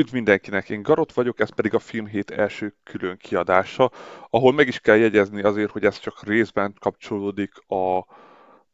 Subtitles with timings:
[0.00, 3.90] Üdv mindenkinek, én Garot vagyok, ez pedig a Filmhét első külön kiadása,
[4.30, 8.06] ahol meg is kell jegyezni azért, hogy ez csak részben kapcsolódik a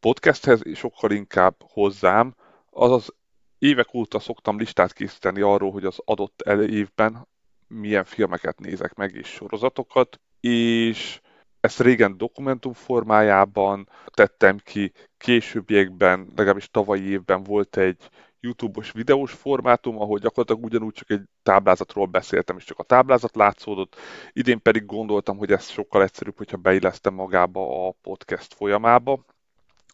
[0.01, 2.35] podcasthez, és sokkal inkább hozzám.
[2.71, 3.15] Azaz
[3.59, 7.29] évek óta szoktam listát készíteni arról, hogy az adott évben
[7.67, 11.21] milyen filmeket nézek meg, és sorozatokat, és
[11.61, 18.09] ezt régen dokumentum formájában tettem ki, későbbiekben, legalábbis tavalyi évben volt egy
[18.47, 23.97] YouTube-os videós formátum, ahol gyakorlatilag ugyanúgy csak egy táblázatról beszéltem, és csak a táblázat látszódott.
[24.33, 29.25] Idén pedig gondoltam, hogy ez sokkal egyszerűbb, hogyha beillesztem magába a podcast folyamába,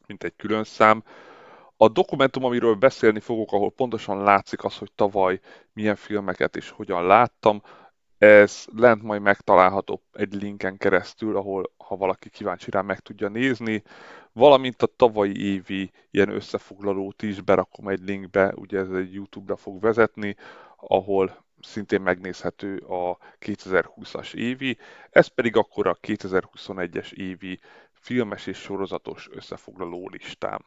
[0.07, 1.03] mint egy külön szám.
[1.77, 5.41] A dokumentum, amiről beszélni fogok, ahol pontosan látszik az, hogy tavaly
[5.73, 7.63] milyen filmeket és hogyan láttam,
[8.23, 13.83] ez lent majd megtalálható egy linken keresztül, ahol ha valaki kíváncsi rá meg tudja nézni,
[14.33, 19.81] valamint a tavalyi évi ilyen összefoglalót is berakom egy linkbe, ugye ez egy YouTube-ra fog
[19.81, 20.37] vezetni,
[20.77, 24.79] ahol szintén megnézhető a 2020-as évi,
[25.11, 27.59] ez pedig akkor a 2021-es évi
[27.93, 30.65] filmes és sorozatos összefoglaló listám.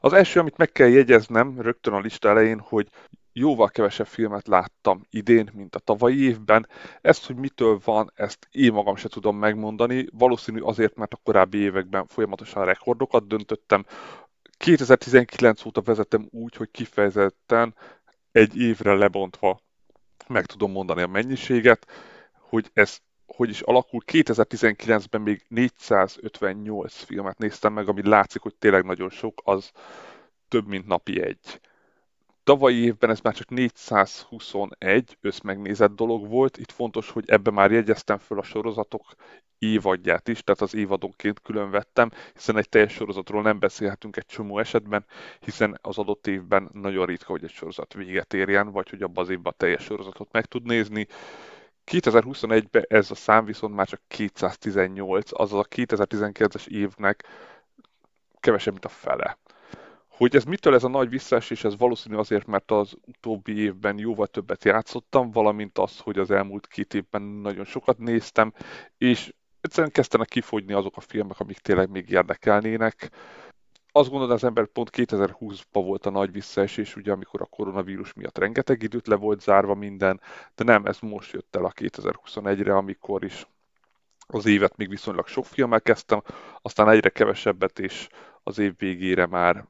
[0.00, 2.88] Az első, amit meg kell jegyeznem rögtön a lista elején, hogy
[3.32, 6.68] jóval kevesebb filmet láttam idén, mint a tavalyi évben.
[7.00, 10.06] Ezt, hogy mitől van, ezt én magam se tudom megmondani.
[10.12, 13.84] Valószínű azért, mert a korábbi években folyamatosan rekordokat döntöttem.
[14.56, 17.74] 2019 óta vezetem úgy, hogy kifejezetten
[18.32, 19.60] egy évre lebontva
[20.28, 21.86] meg tudom mondani a mennyiséget,
[22.38, 24.02] hogy ez hogy is alakul.
[24.06, 29.70] 2019-ben még 458 filmet néztem meg, ami látszik, hogy tényleg nagyon sok, az
[30.48, 31.60] több, mint napi egy.
[32.44, 36.56] Tavalyi évben ez már csak 421 összmegnézett dolog volt.
[36.56, 39.14] Itt fontos, hogy ebbe már jegyeztem föl a sorozatok
[39.58, 44.58] évadját is, tehát az évadonként külön vettem, hiszen egy teljes sorozatról nem beszélhetünk egy csomó
[44.58, 45.04] esetben,
[45.40, 49.30] hiszen az adott évben nagyon ritka, hogy egy sorozat véget érjen, vagy hogy abban az
[49.30, 51.06] évben a teljes sorozatot meg tud nézni.
[51.90, 57.24] 2021-ben ez a szám viszont már csak 218, azaz a 2019-es évnek
[58.40, 59.38] kevesebb, mint a fele.
[60.22, 64.26] Hogy ez mitől ez a nagy visszaesés, ez valószínű azért, mert az utóbbi évben jóval
[64.26, 68.52] többet játszottam, valamint az, hogy az elmúlt két évben nagyon sokat néztem,
[68.98, 73.10] és egyszerűen kezdtenek kifogyni azok a filmek, amik tényleg még érdekelnének.
[73.92, 78.38] Azt gondolod, az ember pont 2020-ban volt a nagy visszaesés, ugye amikor a koronavírus miatt
[78.38, 80.20] rengeteg időt le volt zárva minden,
[80.54, 83.46] de nem, ez most jött el a 2021-re, amikor is
[84.26, 86.22] az évet még viszonylag sok filmmel kezdtem,
[86.60, 88.08] aztán egyre kevesebbet, és
[88.42, 89.64] az év végére már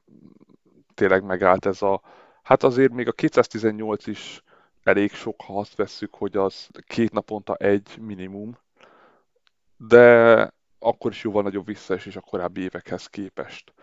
[0.93, 2.01] tényleg megállt ez a...
[2.43, 4.43] Hát azért még a 218 is
[4.83, 8.57] elég sok, ha azt vesszük, hogy az két naponta egy minimum,
[9.77, 13.73] de akkor is jóval nagyobb visszaesés a korábbi évekhez képest.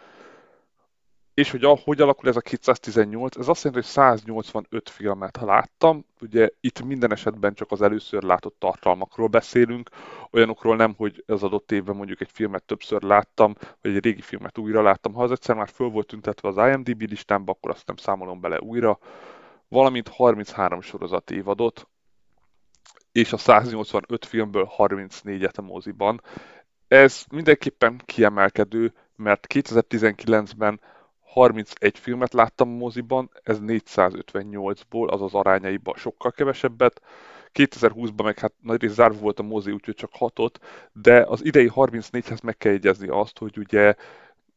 [1.41, 6.49] És hogy hogy alakul ez a 218, ez azt jelenti, hogy 185 filmet láttam, ugye
[6.61, 9.91] itt minden esetben csak az először látott tartalmakról beszélünk,
[10.31, 14.59] olyanokról nem, hogy az adott évben mondjuk egy filmet többször láttam, vagy egy régi filmet
[14.59, 15.13] újra láttam.
[15.13, 18.61] Ha az egyszer már föl volt tüntetve az IMDb listámba, akkor azt nem számolom bele
[18.61, 18.99] újra,
[19.69, 21.89] valamint 33 sorozat évadot,
[23.13, 26.23] és a 185 filmből 34-et a moziban.
[26.89, 30.81] Ez mindenképpen kiemelkedő, mert 2019-ben
[31.33, 37.03] 31 filmet láttam moziban, ez 458-ból, azaz arányaiban sokkal kevesebbet.
[37.55, 40.61] 2020-ban meg hát nagy rész zárva volt a mozi, úgyhogy csak 6
[40.93, 43.95] de az idei 34-hez meg kell jegyezni azt, hogy ugye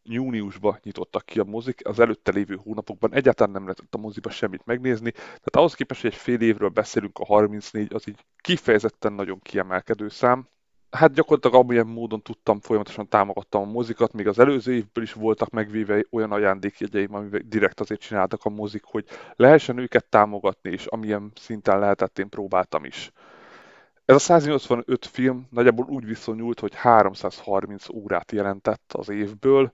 [0.03, 4.65] júniusban nyitottak ki a mozik, az előtte lévő hónapokban egyáltalán nem lehetett a moziba semmit
[4.65, 9.39] megnézni, tehát ahhoz képest, hogy egy fél évről beszélünk, a 34 az így kifejezetten nagyon
[9.39, 10.47] kiemelkedő szám,
[10.93, 15.49] hát gyakorlatilag amilyen módon tudtam, folyamatosan támogattam a mozikat, még az előző évből is voltak
[15.49, 19.05] megvéve olyan ajándékjegyeim, amivel direkt azért csináltak a mozik, hogy
[19.35, 23.11] lehessen őket támogatni, és amilyen szinten lehetett, én próbáltam is.
[24.05, 29.73] Ez a 185 film nagyjából úgy viszonyult, hogy 330 órát jelentett az évből,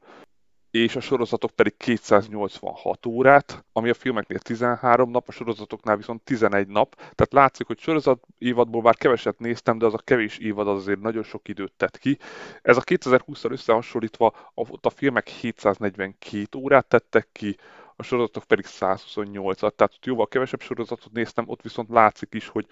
[0.72, 6.68] és a sorozatok pedig 286 órát, ami a filmeknél 13 nap, a sorozatoknál viszont 11
[6.68, 6.96] nap.
[6.96, 11.02] Tehát látszik, hogy sorozat évadból már keveset néztem, de az a kevés évad az azért
[11.02, 12.18] nagyon sok időt tett ki.
[12.62, 17.58] Ez a 2020-szal összehasonlítva ott a filmek 742 órát tettek ki,
[18.00, 22.68] a sorozatok pedig 128-at, tehát ott jóval kevesebb sorozatot néztem, ott viszont látszik is, hogy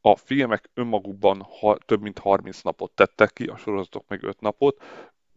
[0.00, 4.82] a filmek önmagukban ha, több mint 30 napot tettek ki, a sorozatok meg 5 napot,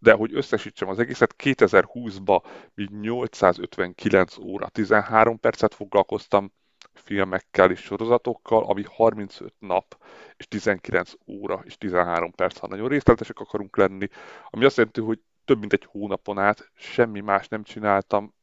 [0.06, 2.44] de hogy összesítsem az egészet, 2020-ban
[2.74, 6.52] még 859 óra, 13 percet foglalkoztam
[6.94, 9.98] filmekkel és sorozatokkal, ami 35 nap
[10.38, 14.08] és 19 óra és 13 perc, ha nagyon részletesek akarunk lenni,
[14.50, 18.34] ami azt jelenti, hogy több mint egy hónapon át semmi más nem csináltam,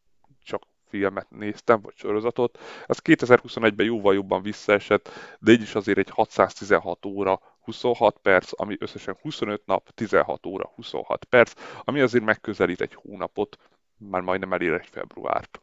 [0.42, 0.62] csak
[0.92, 2.58] filmet néztem, vagy sorozatot.
[2.86, 8.76] Ez 2021-ben jóval jobban visszaesett, de így is azért egy 616 óra 26 perc, ami
[8.78, 11.52] összesen 25 nap, 16 óra 26 perc,
[11.84, 13.58] ami azért megközelít egy hónapot,
[13.96, 15.61] már majdnem elér egy februárt.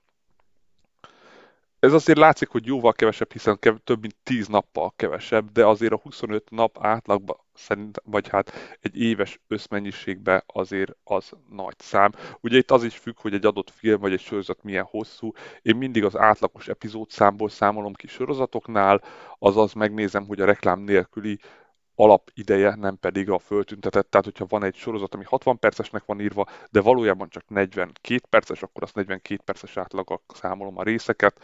[1.80, 5.94] Ez azért látszik, hogy jóval kevesebb, hiszen kev- több mint 10 nappal kevesebb, de azért
[5.94, 12.12] a 25 nap átlagban szerint, vagy hát egy éves összmennyiségben azért az nagy szám.
[12.42, 15.32] Ugye itt az is függ, hogy egy adott film vagy egy sorozat milyen hosszú.
[15.62, 19.02] Én mindig az átlagos epizódszámból számolom ki sorozatoknál,
[19.40, 21.40] azaz megnézem, hogy a reklám nélküli
[22.00, 24.10] alapideje, nem pedig a föltüntetett.
[24.10, 28.62] Tehát, hogyha van egy sorozat, ami 60 percesnek van írva, de valójában csak 42 perces,
[28.62, 31.40] akkor azt 42 perces átlagak számolom a részeket.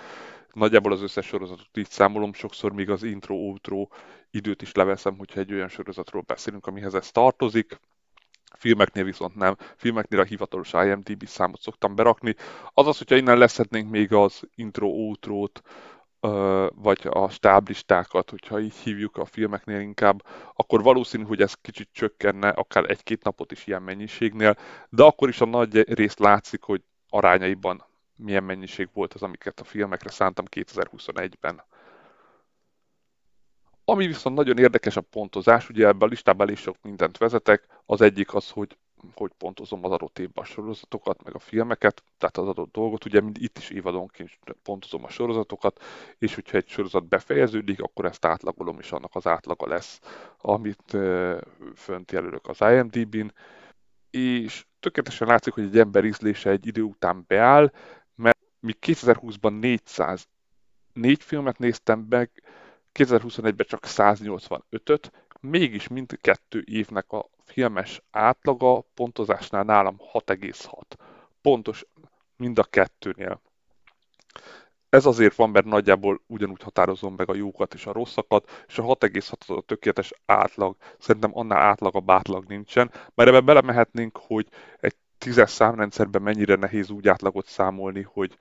[0.53, 3.87] Nagyjából az összes sorozatot így számolom, sokszor még az intro-outro
[4.31, 7.79] időt is leveszem, hogyha egy olyan sorozatról beszélünk, amihez ez tartozik.
[8.57, 9.55] Filmeknél viszont nem.
[9.75, 12.35] Filmeknél a hivatalos IMDb számot szoktam berakni.
[12.73, 15.61] Azaz, hogyha innen leszednénk még az intro-outro-t,
[16.75, 20.23] vagy a stáblistákat, hogyha így hívjuk a filmeknél inkább,
[20.53, 24.57] akkor valószínű, hogy ez kicsit csökkenne, akár egy-két napot is ilyen mennyiségnél,
[24.89, 27.83] de akkor is a nagy részt látszik, hogy arányaiban
[28.17, 31.63] milyen mennyiség volt az, amiket a filmekre szántam 2021-ben.
[33.85, 38.01] Ami viszont nagyon érdekes a pontozás, ugye ebben a listában elég sok mindent vezetek, az
[38.01, 38.77] egyik az, hogy
[39.13, 43.21] hogy pontozom az adott évben a sorozatokat, meg a filmeket, tehát az adott dolgot, ugye
[43.21, 45.83] mind itt is évadonként pontozom a sorozatokat,
[46.17, 49.99] és hogyha egy sorozat befejeződik, akkor ezt átlagolom, és annak az átlaga lesz,
[50.37, 50.97] amit
[51.75, 53.33] fönt jelölök az IMDb-n,
[54.09, 57.71] és tökéletesen látszik, hogy egy ember ízlése egy idő után beáll,
[58.15, 60.27] mert mi 2020-ban 400
[60.93, 62.43] négy filmet néztem meg,
[62.93, 70.81] 2021-ben csak 185-öt, mégis mindkettő évnek a filmes átlaga pontozásnál nálam 6,6.
[71.41, 71.85] Pontos
[72.37, 73.41] mind a kettőnél.
[74.89, 78.83] Ez azért van, mert nagyjából ugyanúgy határozom meg a jókat és a rosszakat, és a
[78.83, 80.75] 6,6 az a tökéletes átlag.
[80.99, 84.47] Szerintem annál átlagabb átlag nincsen, mert ebben belemehetnénk, hogy
[84.79, 88.37] egy tízes számrendszerben mennyire nehéz úgy átlagot számolni, hogy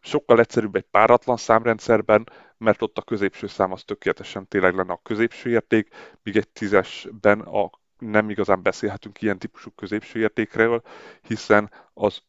[0.00, 2.28] sokkal egyszerűbb egy páratlan számrendszerben,
[2.58, 5.88] mert ott a középső szám az tökéletesen tényleg lenne a középső érték,
[6.22, 10.82] míg egy tízesben a nem igazán beszélhetünk ilyen típusú középső értékről,
[11.22, 12.22] hiszen az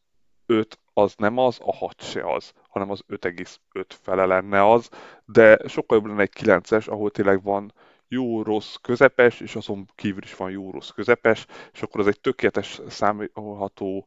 [0.46, 4.88] 5 az nem az, a 6 se az, hanem az 5,5 fele lenne az,
[5.24, 7.72] de sokkal jobb lenne egy 9-es, ahol tényleg van
[8.08, 12.20] jó, rossz, közepes, és azon kívül is van jó, rossz, közepes, és akkor az egy
[12.20, 14.06] tökéletes számolható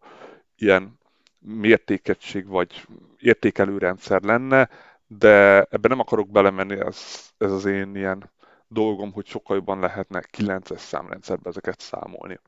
[0.55, 0.99] ilyen
[1.39, 2.85] mértékegység vagy
[3.17, 4.69] értékelőrendszer lenne,
[5.07, 8.31] de ebben nem akarok belemenni, ez, ez az én ilyen
[8.69, 12.39] dolgom, hogy sokkal jobban lehetne 9-es számrendszerbe ezeket számolni.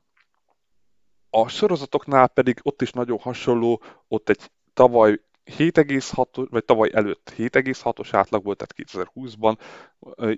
[1.30, 8.08] A sorozatoknál pedig ott is nagyon hasonló, ott egy tavaly 7,6, vagy tavaly előtt 7,6-os
[8.12, 9.58] átlag volt, tehát 2020-ban,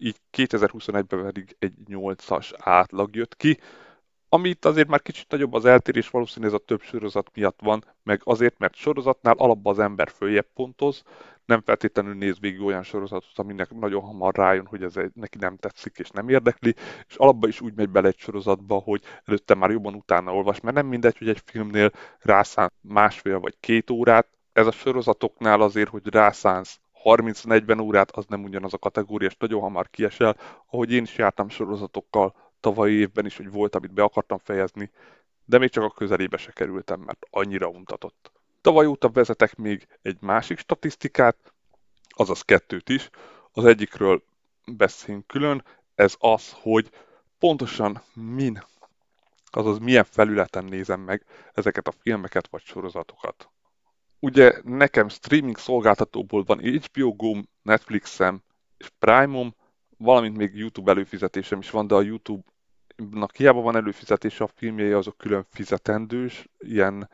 [0.02, 3.58] így 2021-ben pedig egy 8-as átlag jött ki,
[4.28, 7.84] ami itt azért már kicsit nagyobb az eltérés, valószínűleg ez a több sorozat miatt van,
[8.02, 11.02] meg azért, mert sorozatnál alapban az ember följebb pontoz,
[11.46, 15.56] nem feltétlenül néz végig olyan sorozatot, aminek nagyon hamar rájön, hogy ez egy, neki nem
[15.56, 16.74] tetszik és nem érdekli,
[17.08, 20.76] és alapban is úgy megy bele egy sorozatba, hogy előtte már jobban utána olvas, mert
[20.76, 26.02] nem mindegy, hogy egy filmnél rászán másfél vagy két órát, ez a sorozatoknál azért, hogy
[26.08, 30.36] rászánsz 30-40 órát, az nem ugyanaz a kategória, és nagyon hamar kiesel,
[30.70, 34.90] ahogy én is jártam sorozatokkal tavalyi évben is, hogy volt, amit be akartam fejezni,
[35.44, 38.32] de még csak a közelébe se kerültem, mert annyira untatott.
[38.64, 41.52] Tavaly óta vezetek még egy másik statisztikát,
[42.08, 43.10] azaz kettőt is.
[43.52, 44.22] Az egyikről
[44.66, 46.90] beszélünk külön, ez az, hogy
[47.38, 48.64] pontosan min,
[49.50, 53.48] azaz milyen felületen nézem meg ezeket a filmeket vagy sorozatokat.
[54.20, 58.42] Ugye nekem streaming szolgáltatóból van HBO Go, Netflixem
[58.76, 59.54] és Prime-om,
[59.96, 65.16] valamint még YouTube előfizetésem is van, de a YouTube-nak hiába van előfizetése, a filmjei azok
[65.16, 67.08] külön fizetendős, ilyen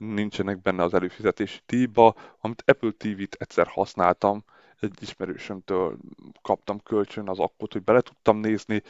[0.00, 4.44] nincsenek benne az előfizetési díjba, amit Apple TV-t egyszer használtam,
[4.80, 5.96] egy ismerősömtől
[6.42, 8.82] kaptam kölcsön az akkot, hogy bele tudtam nézni,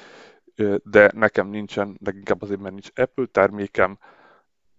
[0.82, 3.98] de nekem nincsen, leginkább azért, mert nincs Apple termékem,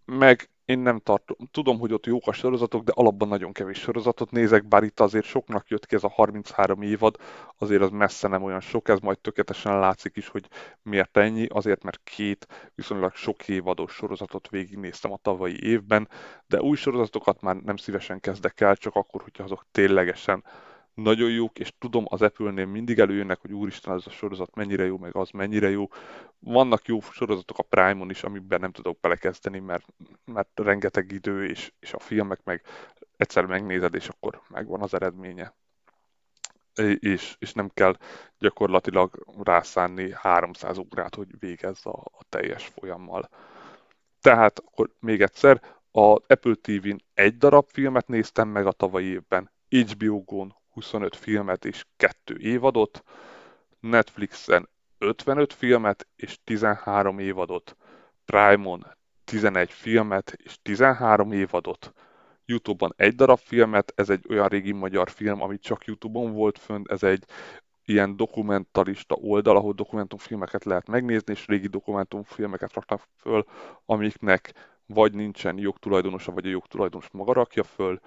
[0.05, 4.31] meg én nem tartom, tudom, hogy ott jók a sorozatok, de alapban nagyon kevés sorozatot
[4.31, 7.15] nézek, bár itt azért soknak jött ki ez a 33 évad,
[7.57, 10.47] azért az messze nem olyan sok, ez majd tökéletesen látszik is, hogy
[10.81, 16.09] miért ennyi, azért mert két viszonylag sok évados sorozatot végignéztem a tavalyi évben,
[16.47, 20.43] de új sorozatokat már nem szívesen kezdek el, csak akkor, hogyha azok ténylegesen
[20.93, 24.97] nagyon jók, és tudom, az Apple-nél mindig előjönnek, hogy úristen, ez a sorozat mennyire jó,
[24.97, 25.89] meg az mennyire jó.
[26.39, 29.85] Vannak jó sorozatok a Prime-on is, amikben nem tudok belekezdeni, mert,
[30.25, 32.63] mert rengeteg idő, és, és a filmek meg
[33.17, 35.53] egyszer megnézed, és akkor megvan az eredménye.
[36.99, 37.97] És, és nem kell
[38.37, 43.29] gyakorlatilag rászánni 300 órát, hogy végezz a, a teljes folyammal.
[44.21, 49.51] Tehát akkor még egyszer, a Apple TV-n egy darab filmet néztem meg a tavalyi évben,
[49.69, 53.03] HBO Go-n 25 filmet és 2 évadot,
[53.79, 57.77] Netflixen 55 filmet és 13 évadot,
[58.25, 58.85] Prime-on
[59.23, 61.93] 11 filmet és 13 évadot,
[62.45, 66.83] Youtube-on egy darab filmet, ez egy olyan régi magyar film, ami csak Youtube-on volt fönn,
[66.87, 67.23] ez egy
[67.85, 73.45] ilyen dokumentarista oldal, ahol dokumentumfilmeket lehet megnézni, és régi dokumentumfilmeket raknak föl,
[73.85, 74.53] amiknek
[74.85, 77.99] vagy nincsen jogtulajdonosa, vagy a jogtulajdonos maga rakja föl.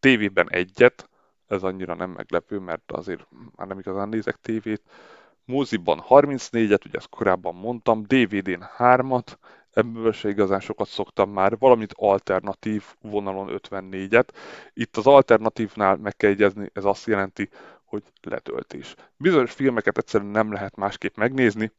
[0.00, 1.08] Tévében egyet,
[1.46, 3.26] ez annyira nem meglepő, mert azért
[3.56, 4.82] már nem igazán nézek tévét.
[5.44, 9.36] Moziban 34-et, ugye ezt korábban mondtam, DVD-n 3-at,
[9.70, 14.28] ebből se igazán sokat szoktam már, valamint alternatív vonalon 54-et.
[14.72, 17.48] Itt az alternatívnál meg kell egyezni, ez azt jelenti,
[17.84, 18.94] hogy letöltés.
[19.16, 21.72] Bizonyos filmeket egyszerűen nem lehet másképp megnézni,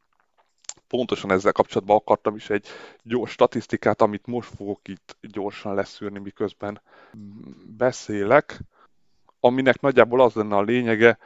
[0.87, 2.67] pontosan ezzel kapcsolatban akartam is egy
[3.03, 6.81] gyors statisztikát, amit most fogok itt gyorsan leszűrni, miközben
[7.77, 8.59] beszélek,
[9.39, 11.17] aminek nagyjából az lenne a lényege,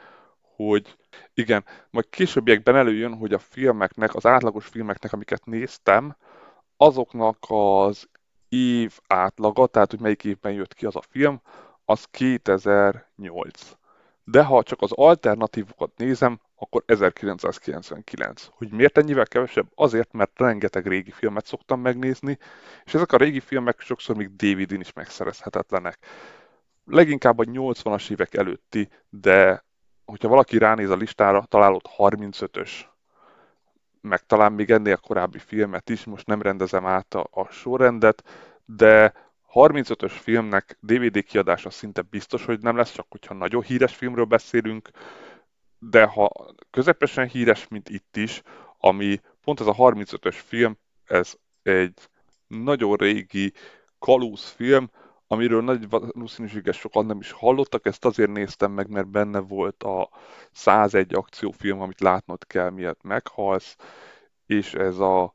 [0.56, 0.96] hogy
[1.34, 6.16] igen, majd későbbiekben előjön, hogy a filmeknek, az átlagos filmeknek, amiket néztem,
[6.76, 8.08] azoknak az
[8.48, 11.40] év átlaga, tehát hogy melyik évben jött ki az a film,
[11.84, 13.72] az 2008.
[14.24, 18.48] De ha csak az alternatívokat nézem, akkor 1999.
[18.50, 19.66] Hogy miért ennyivel kevesebb?
[19.74, 22.38] Azért, mert rengeteg régi filmet szoktam megnézni,
[22.84, 25.98] és ezek a régi filmek sokszor még DVD-n is megszerezhetetlenek.
[26.84, 29.64] Leginkább a 80-as évek előtti, de
[30.04, 32.70] hogyha valaki ránéz a listára, találott 35-ös,
[34.00, 38.24] meg talán még ennél korábbi filmet is, most nem rendezem át a, a sorrendet,
[38.64, 39.12] de
[39.52, 44.90] 35-ös filmnek DVD kiadása szinte biztos, hogy nem lesz, csak hogyha nagyon híres filmről beszélünk,
[45.78, 46.30] de ha
[46.70, 48.42] közepesen híres, mint itt is,
[48.78, 52.08] ami pont ez a 35-ös film, ez egy
[52.46, 53.52] nagyon régi
[54.36, 54.90] film,
[55.32, 60.08] amiről nagy valószínűséggel sokan nem is hallottak, ezt azért néztem meg, mert benne volt a
[60.50, 63.76] 101 akciófilm, amit látnod kell, miatt meghalsz,
[64.46, 65.32] és ez a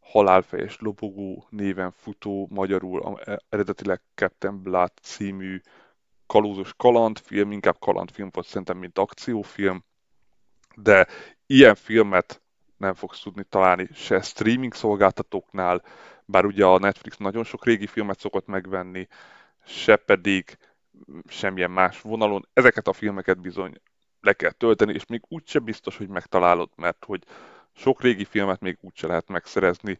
[0.00, 5.60] halálfejes lobogó néven futó, magyarul eredetileg Captain Blood című
[6.26, 9.84] kalózos kalandfilm, inkább kalandfilm volt szerintem, mint akciófilm,
[10.76, 11.06] de
[11.46, 12.42] ilyen filmet
[12.76, 15.82] nem fogsz tudni találni se streaming szolgáltatóknál,
[16.24, 19.08] bár ugye a Netflix nagyon sok régi filmet szokott megvenni,
[19.64, 20.58] se pedig
[21.28, 22.48] semmilyen más vonalon.
[22.52, 23.80] Ezeket a filmeket bizony
[24.20, 27.24] le kell tölteni, és még úgyse biztos, hogy megtalálod, mert hogy
[27.72, 29.98] sok régi filmet még úgyse lehet megszerezni,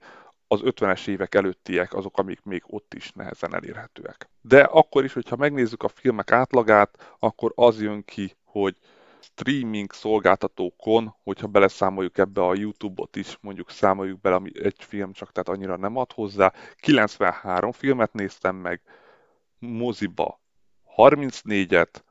[0.52, 4.28] az 50-es évek előttiek azok, amik még ott is nehezen elérhetőek.
[4.40, 8.76] De akkor is, hogyha megnézzük a filmek átlagát, akkor az jön ki, hogy
[9.20, 15.32] streaming szolgáltatókon, hogyha beleszámoljuk ebbe a YouTube-ot is, mondjuk számoljuk bele, ami egy film csak,
[15.32, 16.52] tehát annyira nem ad hozzá.
[16.76, 18.80] 93 filmet néztem meg,
[19.60, 20.40] moziba
[20.96, 22.02] 34-et,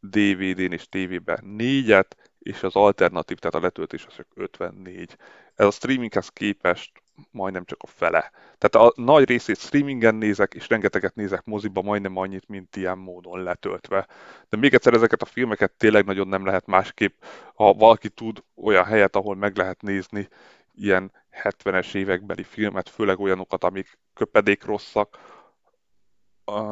[0.00, 5.16] DVD-n és tévében 4-et, és az alternatív, tehát a letöltés az csak 54.
[5.54, 8.30] Ez a streaminghez képest majdnem csak a fele.
[8.58, 13.42] Tehát a nagy részét streamingen nézek, és rengeteget nézek moziba, majdnem annyit, mint ilyen módon
[13.42, 14.06] letöltve.
[14.48, 17.22] De még egyszer ezeket a filmeket tényleg nagyon nem lehet másképp,
[17.54, 20.28] ha valaki tud olyan helyet, ahol meg lehet nézni
[20.74, 25.18] ilyen 70-es évekbeli filmet, főleg olyanokat, amik köpedék rosszak,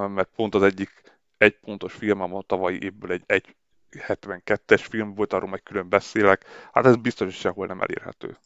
[0.09, 1.02] mert pont az egyik
[1.38, 3.56] egy pontos filmem a tavalyi évből egy, egy
[3.90, 8.37] 72-es film volt, arról meg külön beszélek, hát ez biztos, hogy sehol nem elérhető.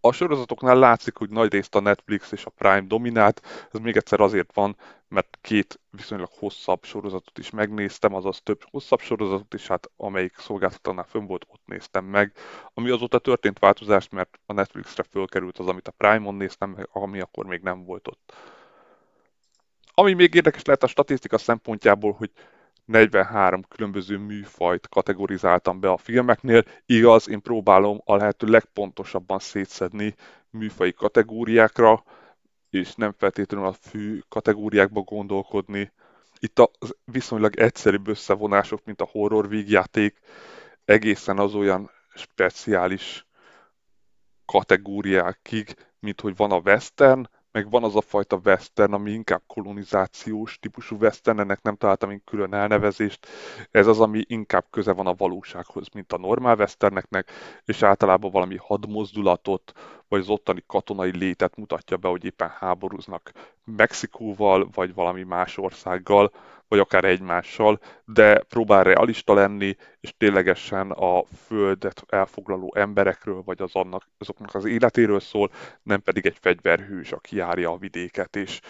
[0.00, 4.20] A sorozatoknál látszik, hogy nagy részt a Netflix és a Prime dominált, ez még egyszer
[4.20, 4.76] azért van,
[5.08, 11.04] mert két viszonylag hosszabb sorozatot is megnéztem, azaz több hosszabb sorozatot is, hát amelyik szolgáltatónál
[11.04, 12.32] fönn volt, ott néztem meg.
[12.74, 17.20] Ami azóta történt változás, mert a Netflixre fölkerült az, amit a Prime-on néztem meg, ami
[17.20, 18.32] akkor még nem volt ott.
[19.94, 22.30] Ami még érdekes lehet a statisztika szempontjából, hogy
[22.84, 26.64] 43 különböző műfajt kategorizáltam be a filmeknél.
[26.86, 30.14] Igaz, én próbálom a lehető legpontosabban szétszedni
[30.50, 32.04] műfai kategóriákra,
[32.70, 35.92] és nem feltétlenül a fő kategóriákba gondolkodni.
[36.38, 36.70] Itt a
[37.04, 40.18] viszonylag egyszerűbb összevonások, mint a horror vígjáték,
[40.84, 43.26] egészen az olyan speciális
[44.44, 50.58] kategóriákig, mint hogy van a western, meg van az a fajta western, ami inkább kolonizációs
[50.58, 53.26] típusú western, ennek nem találtam én külön elnevezést.
[53.70, 57.30] Ez az, ami inkább köze van a valósághoz, mint a normál westerneknek,
[57.64, 59.72] és általában valami hadmozdulatot,
[60.12, 63.32] vagy az ottani katonai létet mutatja be, hogy éppen háborúznak
[63.64, 66.32] Mexikóval, vagy valami más országgal,
[66.68, 73.74] vagy akár egymással, de próbál realista lenni, és ténylegesen a földet elfoglaló emberekről, vagy az
[73.74, 75.50] annak, azoknak az életéről szól,
[75.82, 78.60] nem pedig egy fegyverhős, aki járja a vidéket, és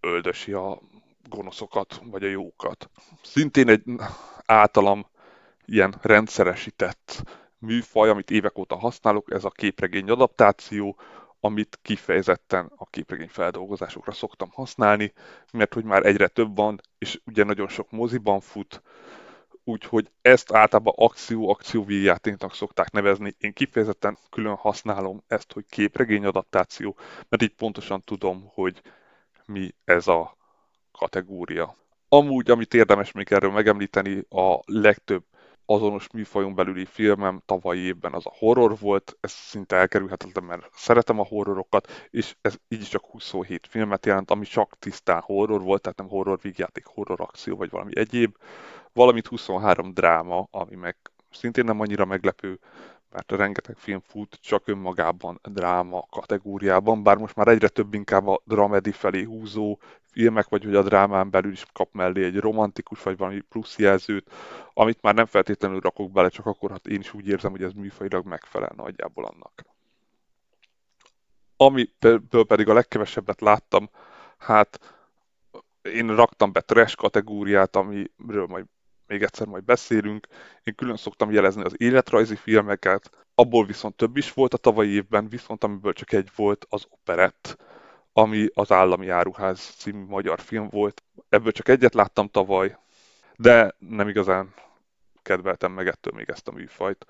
[0.00, 0.80] öldösi a
[1.28, 2.90] gonoszokat, vagy a jókat.
[3.22, 3.82] Szintén egy
[4.46, 5.06] általam
[5.64, 7.22] ilyen rendszeresített
[7.58, 10.96] műfaj, amit évek óta használok, ez a képregény adaptáció,
[11.40, 15.12] amit kifejezetten a képregény feldolgozásokra szoktam használni,
[15.52, 18.82] mert hogy már egyre több van, és ugye nagyon sok moziban fut,
[19.64, 23.34] úgyhogy ezt általában akció-akció játéknak szokták nevezni.
[23.38, 26.96] Én kifejezetten külön használom ezt, hogy képregény adaptáció,
[27.28, 28.82] mert így pontosan tudom, hogy
[29.46, 30.36] mi ez a
[30.92, 31.76] kategória.
[32.08, 35.24] Amúgy, amit érdemes még erről megemlíteni, a legtöbb
[35.66, 41.20] azonos műfajon belüli filmem tavalyi évben az a horror volt, ez szinte elkerülhetetlen, mert szeretem
[41.20, 45.98] a horrorokat, és ez így csak 27 filmet jelent, ami csak tisztán horror volt, tehát
[45.98, 48.36] nem horror vígjáték, horror akció vagy valami egyéb,
[48.92, 50.96] valamint 23 dráma, ami meg
[51.30, 52.58] szintén nem annyira meglepő,
[53.10, 58.40] mert rengeteg film fut csak önmagában dráma kategóriában, bár most már egyre több inkább a
[58.44, 59.78] dramedi felé húzó
[60.16, 64.30] filmek, vagy hogy a drámán belül is kap mellé egy romantikus, vagy valami plusz jelzőt,
[64.74, 67.72] amit már nem feltétlenül rakok bele, csak akkor hát én is úgy érzem, hogy ez
[67.72, 69.64] műfajilag megfelel nagyjából annak.
[71.56, 73.90] Amiből pedig a legkevesebbet láttam,
[74.38, 74.94] hát
[75.82, 78.64] én raktam be trash kategóriát, amiről majd
[79.06, 80.26] még egyszer majd beszélünk.
[80.62, 85.28] Én külön szoktam jelezni az életrajzi filmeket, abból viszont több is volt a tavalyi évben,
[85.28, 87.56] viszont amiből csak egy volt az operett,
[88.18, 91.02] ami az Állami Áruház című magyar film volt.
[91.28, 92.76] Ebből csak egyet láttam tavaly,
[93.36, 94.54] de nem igazán
[95.22, 97.06] kedveltem meg ettől még ezt a műfajt.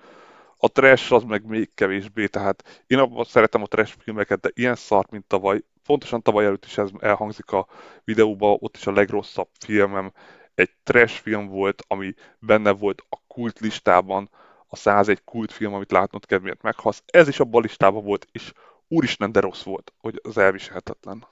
[0.57, 4.75] A trash az meg még kevésbé, tehát én abban szeretem a trash filmeket, de ilyen
[4.75, 7.67] szart, mint tavaly, pontosan tavaly előtt is ez elhangzik a
[8.03, 10.11] videóban, ott is a legrosszabb filmem
[10.55, 14.29] egy trash film volt, ami benne volt a kult listában,
[14.67, 17.03] a 101 kultfilm, amit látnod kell, miért meghasz.
[17.05, 18.53] Ez is abban a listában volt, és
[18.87, 21.27] úristen, de rossz volt, hogy az elviselhetetlen.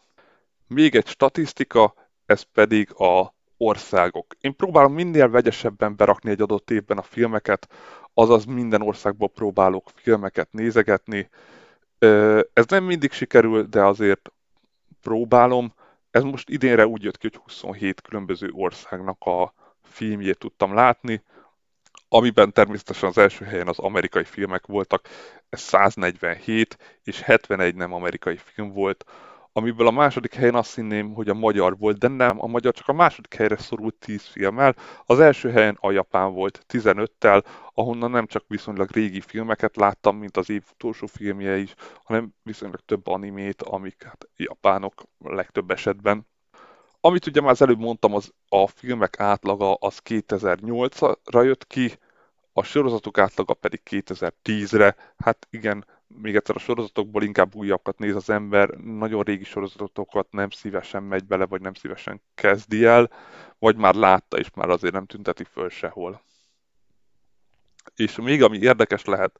[0.67, 1.93] Még egy statisztika,
[2.25, 4.35] ez pedig a országok.
[4.39, 7.69] Én próbálom minél vegyesebben berakni egy adott évben a filmeket,
[8.13, 11.29] azaz minden országból próbálok filmeket nézegetni.
[12.53, 14.31] Ez nem mindig sikerül, de azért
[15.01, 15.73] próbálom.
[16.11, 21.23] Ez most idénre úgy jött ki, hogy 27 különböző országnak a filmjét tudtam látni,
[22.15, 25.07] amiben természetesen az első helyen az amerikai filmek voltak,
[25.49, 29.05] ez 147 és 71 nem amerikai film volt,
[29.53, 32.87] amiből a második helyen azt hinném, hogy a magyar volt, de nem, a magyar csak
[32.87, 34.75] a második helyre szorult 10 filmmel,
[35.05, 40.37] az első helyen a japán volt 15-tel, ahonnan nem csak viszonylag régi filmeket láttam, mint
[40.37, 41.73] az év utolsó filmje is,
[42.03, 46.27] hanem viszonylag több animét, amik hát japánok legtöbb esetben.
[46.99, 51.91] Amit ugye már az előbb mondtam, az a filmek átlaga az 2008-ra jött ki,
[52.57, 54.95] a sorozatok átlaga pedig 2010-re.
[55.17, 60.49] Hát igen, még egyszer a sorozatokból inkább újabbat néz az ember, nagyon régi sorozatokat nem
[60.49, 63.11] szívesen megy bele, vagy nem szívesen kezdi el,
[63.59, 66.21] vagy már látta, és már azért nem tünteti föl sehol.
[67.95, 69.39] És még ami érdekes lehet,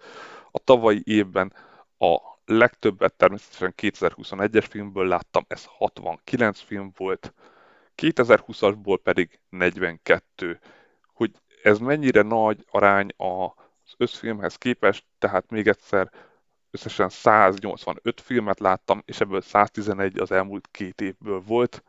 [0.52, 1.54] a tavalyi évben
[1.98, 7.34] a legtöbbet természetesen 2021-es filmből láttam, ez 69 film volt,
[7.98, 10.60] 2020-asból pedig 42.
[11.66, 16.12] Ez mennyire nagy arány az összfilmhez képest, tehát még egyszer
[16.72, 21.84] összesen 185 filmet láttam, és ebből 111 az elmúlt két évből volt.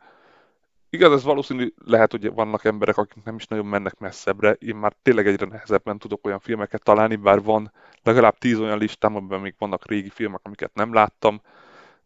[0.89, 4.51] Igaz, ez valószínű, lehet, hogy vannak emberek, akik nem is nagyon mennek messzebbre.
[4.51, 7.71] Én már tényleg egyre nehezebben tudok olyan filmeket találni, bár van
[8.03, 11.41] legalább 10 olyan listám, amiben még vannak régi filmek, amiket nem láttam,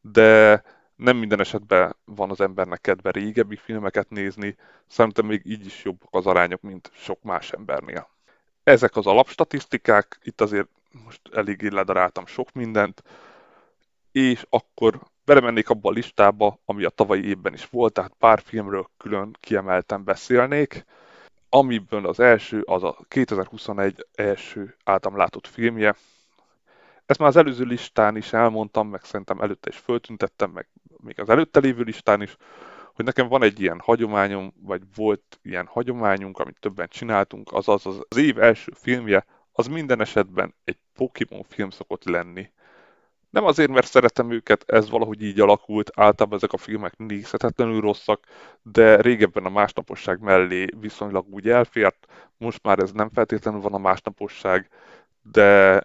[0.02, 0.64] de
[1.02, 4.56] nem minden esetben van az embernek kedve régebbi filmeket nézni,
[4.88, 8.10] szerintem még így is jobbak az arányok, mint sok más embernél.
[8.64, 10.68] Ezek az alapstatisztikák, itt azért
[11.06, 13.04] most eléggé ledaráltam sok mindent,
[14.12, 18.90] és akkor belemennék abba a listába, ami a tavalyi évben is volt, tehát pár filmről
[18.98, 20.86] külön kiemelten beszélnék,
[21.50, 25.96] amiből az első az a 2021 első általam látott filmje.
[27.06, 30.68] Ezt már az előző listán is elmondtam, meg szerintem előtte is föltüntettem, meg
[31.04, 32.36] még az előtte lévő listán is,
[32.94, 38.02] hogy nekem van egy ilyen hagyományom, vagy volt ilyen hagyományunk, amit többen csináltunk, azaz az,
[38.10, 42.52] az év első filmje, az minden esetben egy Pokémon film szokott lenni.
[43.30, 48.26] Nem azért, mert szeretem őket, ez valahogy így alakult, általában ezek a filmek nézhetetlenül rosszak,
[48.62, 53.78] de régebben a másnaposság mellé viszonylag úgy elfért, most már ez nem feltétlenül van a
[53.78, 54.70] másnaposság,
[55.22, 55.82] de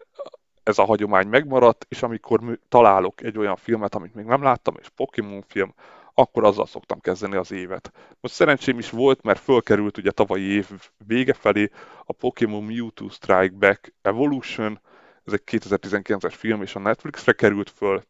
[0.67, 4.89] ez a hagyomány megmaradt, és amikor találok egy olyan filmet, amit még nem láttam, és
[4.89, 5.75] Pokémon film,
[6.15, 7.93] akkor azzal szoktam kezdeni az évet.
[8.21, 10.71] Most szerencsém is volt, mert fölkerült ugye tavalyi év
[11.07, 11.71] vége felé
[12.05, 14.81] a Pokémon Mewtwo Strike Back Evolution,
[15.25, 18.03] ez egy 2019-es film, és a Netflixre került föl.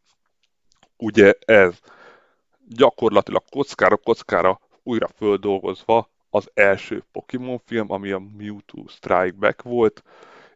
[0.97, 1.79] Ugye ez
[2.67, 10.03] gyakorlatilag kockára kockára újra földolgozva az első Pokémon film, ami a Mewtwo Strike Back volt,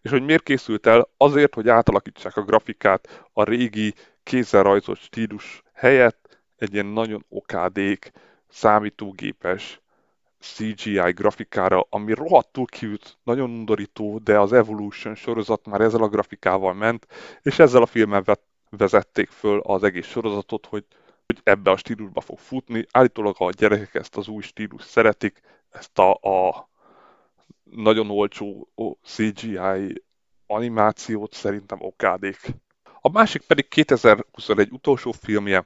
[0.02, 1.10] és hogy miért készült el?
[1.18, 8.12] Azért, hogy átalakítsák a grafikát a régi kézzel rajzolt stílus helyett egy ilyen nagyon okádék,
[8.48, 9.82] számítógépes
[10.40, 16.74] CGI grafikára, ami rohadtul kiült, nagyon undorító, de az Evolution sorozat már ezzel a grafikával
[16.74, 17.08] ment,
[17.42, 18.24] és ezzel a filmmel
[18.70, 20.86] vezették föl az egész sorozatot, hogy,
[21.26, 22.86] hogy ebbe a stílusba fog futni.
[22.92, 26.70] Állítólag a gyerekek ezt az új stílus szeretik, ezt a, a
[27.76, 28.68] nagyon olcsó
[29.04, 30.04] CGI
[30.48, 32.40] animációt szerintem okádék.
[33.02, 35.66] A másik pedig 2021 utolsó filmje,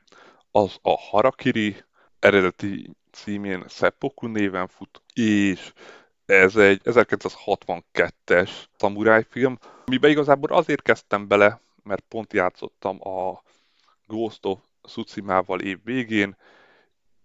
[0.51, 1.75] az a Harakiri,
[2.19, 5.73] eredeti címén Seppuku néven fut, és
[6.25, 13.43] ez egy 1962-es szamuráj film, amiben igazából azért kezdtem bele, mert pont játszottam a
[14.07, 16.35] Ghost of Tsushima-val év végén,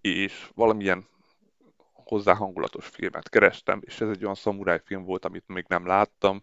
[0.00, 1.06] és valamilyen
[2.10, 6.42] hozzá hangulatos filmet kerestem, és ez egy olyan szamuráj film volt, amit még nem láttam.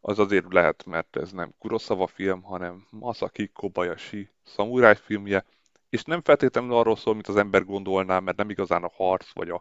[0.00, 5.44] Az azért lehet, mert ez nem Kurosawa film, hanem Masaki Kobayashi szamuráj filmje,
[5.88, 9.48] és nem feltétlenül arról szól, mint az ember gondolná, mert nem igazán a harc vagy
[9.48, 9.60] a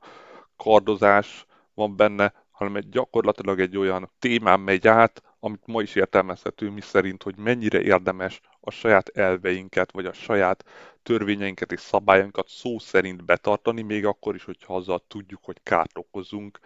[0.56, 6.70] kardozás van benne, hanem egy gyakorlatilag egy olyan témán megy át, amit ma is értelmezhető,
[6.70, 10.66] mi szerint, hogy mennyire érdemes a saját elveinket, vagy a saját
[11.04, 16.60] törvényeinket és szabályainkat szó szerint betartani, még akkor is, hogyha azzal tudjuk, hogy kárt okozunk,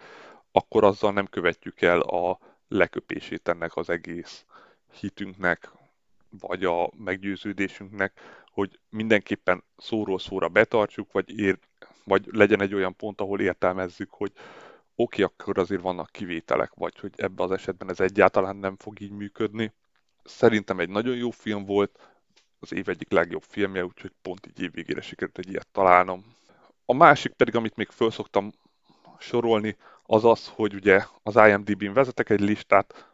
[0.52, 4.44] akkor azzal nem követjük el a leköpését ennek az egész
[5.00, 5.70] hitünknek,
[6.40, 11.58] vagy a meggyőződésünknek, hogy mindenképpen szóról szóra betartsuk, vagy, ér,
[12.04, 14.32] vagy legyen egy olyan pont, ahol értelmezzük, hogy
[14.96, 19.10] oké, akkor azért vannak kivételek, vagy hogy ebben az esetben ez egyáltalán nem fog így
[19.10, 19.72] működni.
[20.24, 21.98] Szerintem egy nagyon jó film volt,
[22.60, 26.24] az év egyik legjobb filmje, úgyhogy pont így évvégére sikerült egy ilyet találnom.
[26.84, 28.52] A másik pedig, amit még föl szoktam
[29.18, 33.08] sorolni, az az, hogy ugye az IMDb-n vezetek egy listát,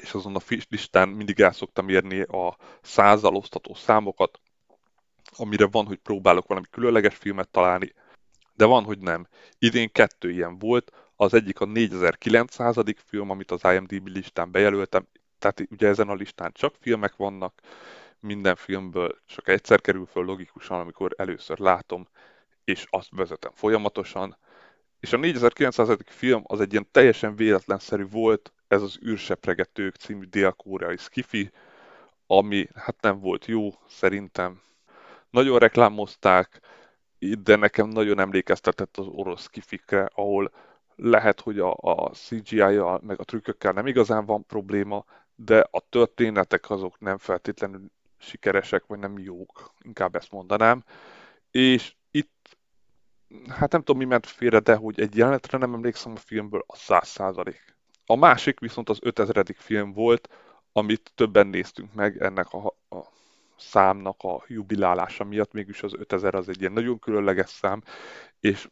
[0.00, 4.40] és azon a listán mindig el szoktam érni a százal osztató számokat,
[5.36, 7.92] amire van, hogy próbálok valami különleges filmet találni,
[8.60, 9.26] de van, hogy nem.
[9.58, 12.76] Idén kettő ilyen volt, az egyik a 4900.
[13.06, 15.06] film, amit az IMDb listán bejelöltem,
[15.38, 17.60] tehát ugye ezen a listán csak filmek vannak,
[18.18, 22.08] minden filmből csak egyszer kerül föl logikusan, amikor először látom,
[22.64, 24.36] és azt vezetem folyamatosan.
[25.00, 25.96] És a 4900.
[26.04, 31.50] film az egy ilyen teljesen véletlenszerű volt, ez az űrsepregetők című dél-koreai skifi,
[32.26, 34.60] ami hát nem volt jó, szerintem.
[35.30, 36.60] Nagyon reklámozták,
[37.20, 40.52] de nekem nagyon emlékeztetett az orosz kifikre, ahol
[40.96, 45.04] lehet, hogy a, a CGI-jal meg a trükkökkel nem igazán van probléma,
[45.34, 50.84] de a történetek azok nem feltétlenül sikeresek, vagy nem jók, inkább ezt mondanám.
[51.50, 52.56] És itt,
[53.48, 56.76] hát nem tudom mi ment félre, de hogy egy jelenetre nem emlékszem a filmből, a
[56.76, 57.76] száz százalék.
[58.06, 59.44] A másik viszont az 5000.
[59.56, 60.28] film volt,
[60.72, 63.19] amit többen néztünk meg ennek a, a
[63.60, 67.82] számnak a jubilálása miatt, mégis az 5000 az egy ilyen nagyon különleges szám,
[68.40, 68.68] és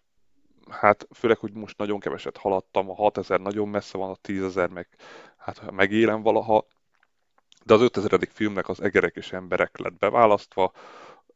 [0.71, 4.89] hát főleg, hogy most nagyon keveset haladtam, a 6000 nagyon messze van, a 10.000 meg
[5.37, 6.67] hát megélem valaha,
[7.65, 8.29] de az 5000.
[8.33, 10.73] filmnek az Egerek és Emberek lett beválasztva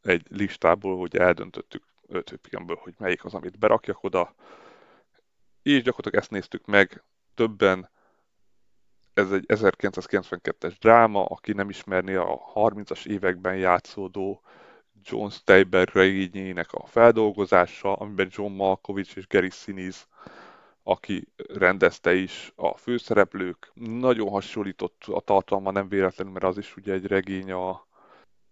[0.01, 4.33] egy listából, hogy eldöntöttük öt filmből, hogy melyik az, amit berakjak oda,
[5.61, 7.03] és gyakorlatilag ezt néztük meg
[7.35, 7.89] többen,
[9.13, 14.41] ez egy 1992-es dráma, aki nem ismerné a 30-as években játszódó
[15.03, 20.03] John Steiber regényének a feldolgozása, amiben John Malkovich és Gary Sinise,
[20.83, 23.71] aki rendezte is a főszereplők.
[23.73, 27.87] Nagyon hasonlított a tartalma, nem véletlenül, mert az is ugye egy regény a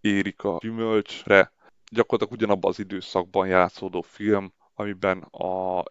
[0.00, 1.52] Érika gyümölcsre.
[1.90, 5.82] Gyakorlatilag ugyanabban az időszakban játszódó film, amiben a,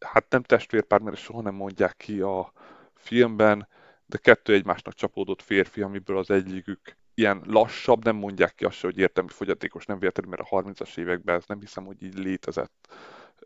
[0.00, 2.52] hát nem testvérpár, mert soha nem mondják ki a
[2.94, 3.68] filmben,
[4.12, 8.98] de kettő egymásnak csapódott férfi, amiből az egyikük ilyen lassabb, nem mondják ki azt, hogy
[8.98, 12.88] értem, hogy fogyatékos, nem véletlenül, mert a 30-as években ez nem hiszem, hogy így létezett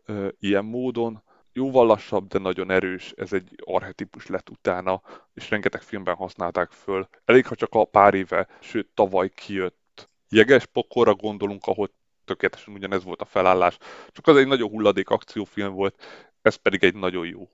[0.05, 1.23] ö, ilyen módon.
[1.53, 5.01] Jóval lassabb, de nagyon erős, ez egy arhetipus lett utána,
[5.33, 7.07] és rengeteg filmben használták föl.
[7.25, 10.09] Elég, ha csak a pár éve, sőt tavaly kijött.
[10.29, 11.91] Jeges pokorra gondolunk, ahol
[12.25, 13.77] tökéletesen ugyanez volt a felállás,
[14.11, 16.03] csak az egy nagyon hulladék akciófilm volt,
[16.41, 17.49] ez pedig egy nagyon jó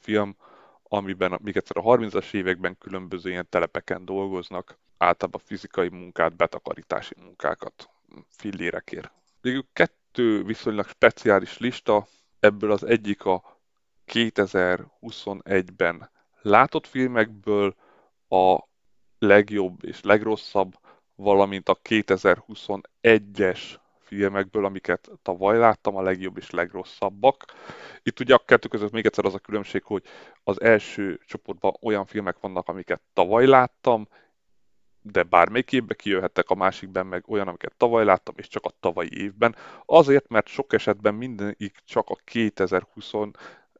[0.00, 0.36] film,
[0.92, 7.90] amiben még egyszer a 30-as években különböző ilyen telepeken dolgoznak, általában fizikai munkát, betakarítási munkákat
[8.28, 9.12] fillérekért.
[9.40, 12.06] Végül kettő viszonylag speciális lista,
[12.40, 13.60] ebből az egyik a
[14.06, 16.10] 2021-ben
[16.42, 17.74] látott filmekből
[18.28, 18.58] a
[19.18, 20.78] legjobb és legrosszabb,
[21.14, 23.60] valamint a 2021-es
[24.14, 27.44] filmekből, amiket tavaly láttam, a legjobb és legrosszabbak.
[28.02, 30.02] Itt ugye a kettő között még egyszer az a különbség, hogy
[30.44, 34.08] az első csoportban olyan filmek vannak, amiket tavaly láttam,
[35.02, 39.22] de bármelyik évben kijöhettek, a másikben meg olyan, amiket tavaly láttam, és csak a tavalyi
[39.22, 39.56] évben.
[39.86, 42.16] Azért, mert sok esetben mindenik csak a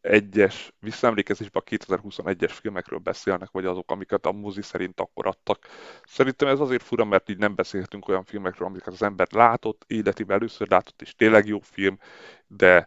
[0.02, 5.66] 2021-es, visszaemlékezésben a 2021-es filmekről beszélnek, vagy azok, amiket a mozi szerint akkor adtak.
[6.04, 10.36] Szerintem ez azért fura, mert így nem beszélhetünk olyan filmekről, amiket az ember látott, életében
[10.36, 11.98] először látott, és tényleg jó film,
[12.46, 12.86] de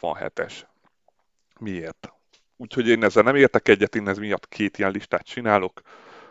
[0.00, 0.62] 67-es.
[1.58, 2.12] Miért?
[2.56, 5.80] Úgyhogy én ezzel nem értek egyet, én ez miatt két ilyen listát csinálok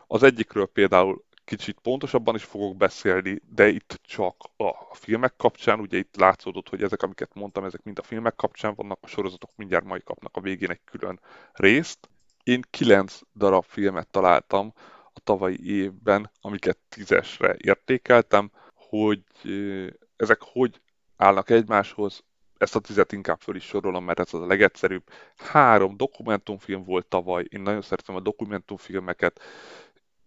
[0.07, 5.97] az egyikről például kicsit pontosabban is fogok beszélni, de itt csak a filmek kapcsán, ugye
[5.97, 9.85] itt látszódott, hogy ezek, amiket mondtam, ezek mind a filmek kapcsán vannak, a sorozatok mindjárt
[9.85, 11.19] majd kapnak a végén egy külön
[11.53, 12.09] részt.
[12.43, 14.73] Én kilenc darab filmet találtam
[15.13, 19.23] a tavalyi évben, amiket tízesre értékeltem, hogy
[20.15, 20.81] ezek hogy
[21.17, 22.23] állnak egymáshoz,
[22.57, 25.03] ezt a tizet inkább föl is sorolom, mert ez az a legegyszerűbb.
[25.37, 29.39] Három dokumentumfilm volt tavaly, én nagyon szeretem a dokumentumfilmeket,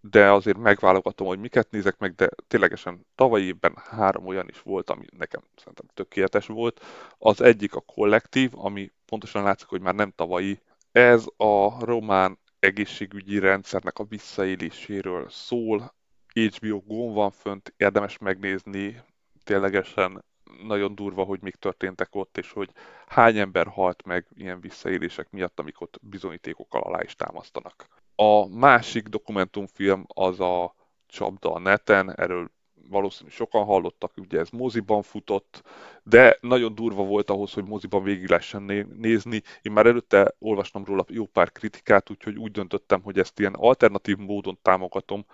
[0.05, 4.91] de azért megválogatom, hogy miket nézek meg, de ténylegesen tavalyi évben három olyan is volt,
[4.91, 6.81] ami nekem szerintem tökéletes volt.
[7.19, 10.61] Az egyik a kollektív, ami pontosan látszik, hogy már nem tavalyi.
[10.93, 15.95] Ez a román egészségügyi rendszernek a visszaéléséről szól.
[16.35, 19.03] HBO gón van fönt, érdemes megnézni,
[19.45, 20.25] ténylegesen
[20.63, 22.71] nagyon durva, hogy mik történtek ott, és hogy
[23.07, 28.02] hány ember halt meg ilyen visszaélések miatt, amik ott bizonyítékokkal alá is támasztanak.
[28.15, 30.75] A másik dokumentumfilm az a
[31.07, 32.51] Csapda a neten, erről
[32.89, 35.63] valószínűleg sokan hallottak, ugye ez moziban futott,
[36.03, 38.63] de nagyon durva volt ahhoz, hogy moziban végig lehessen
[38.97, 39.43] nézni.
[39.63, 44.17] Én már előtte olvastam róla jó pár kritikát, úgyhogy úgy döntöttem, hogy ezt ilyen alternatív
[44.17, 45.25] módon támogatom,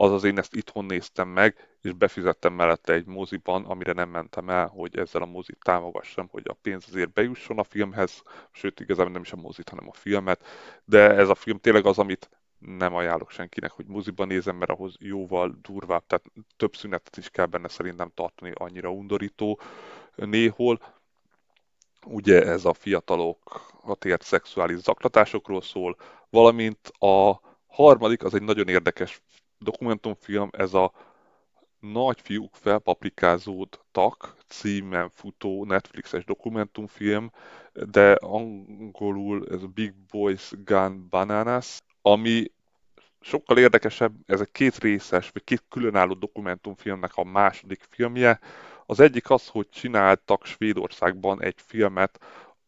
[0.00, 4.66] azaz én ezt itthon néztem meg, és befizettem mellette egy moziban, amire nem mentem el,
[4.66, 9.22] hogy ezzel a mozit támogassam, hogy a pénz azért bejusson a filmhez, sőt igazából nem
[9.22, 10.44] is a mozit, hanem a filmet,
[10.84, 14.96] de ez a film tényleg az, amit nem ajánlok senkinek, hogy moziban nézem, mert ahhoz
[14.98, 16.24] jóval durvább, tehát
[16.56, 19.60] több szünetet is kell benne szerintem tartani, annyira undorító
[20.14, 20.80] néhol.
[22.06, 25.96] Ugye ez a fiatalok a tért szexuális zaklatásokról szól,
[26.30, 29.22] valamint a harmadik, az egy nagyon érdekes
[29.58, 30.92] dokumentumfilm, ez a
[31.80, 37.30] Nagyfiúk felpaprikázódtak címen futó Netflixes dokumentumfilm,
[37.72, 42.50] de angolul ez Big Boys Gun Bananas, ami
[43.20, 48.40] sokkal érdekesebb, ez egy két részes, vagy két különálló dokumentumfilmnek a második filmje.
[48.86, 52.20] Az egyik az, hogy csináltak Svédországban egy filmet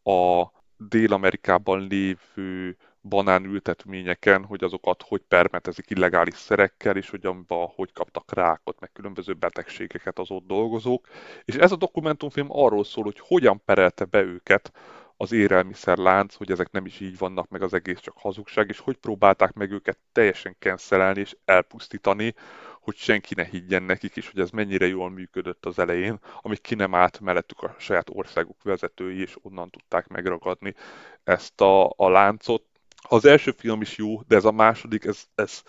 [0.03, 0.45] a
[0.77, 8.79] Dél-Amerikában lévő banánültetvényeken, hogy azokat hogy permetezik illegális szerekkel, és hogy abban hogy kaptak rákot,
[8.79, 11.07] meg különböző betegségeket az ott dolgozók.
[11.45, 14.71] És ez a dokumentumfilm arról szól, hogy hogyan perelte be őket
[15.17, 18.97] az élelmiszerlánc, hogy ezek nem is így vannak, meg az egész csak hazugság, és hogy
[18.97, 22.33] próbálták meg őket teljesen kenszelelni és elpusztítani,
[22.81, 26.75] hogy senki ne higgyen nekik, és hogy ez mennyire jól működött az elején, amíg ki
[26.75, 30.75] nem állt mellettük a saját országuk vezetői, és onnan tudták megragadni
[31.23, 32.63] ezt a, a láncot.
[33.01, 35.63] Az első film is jó, de ez a második, ez, ez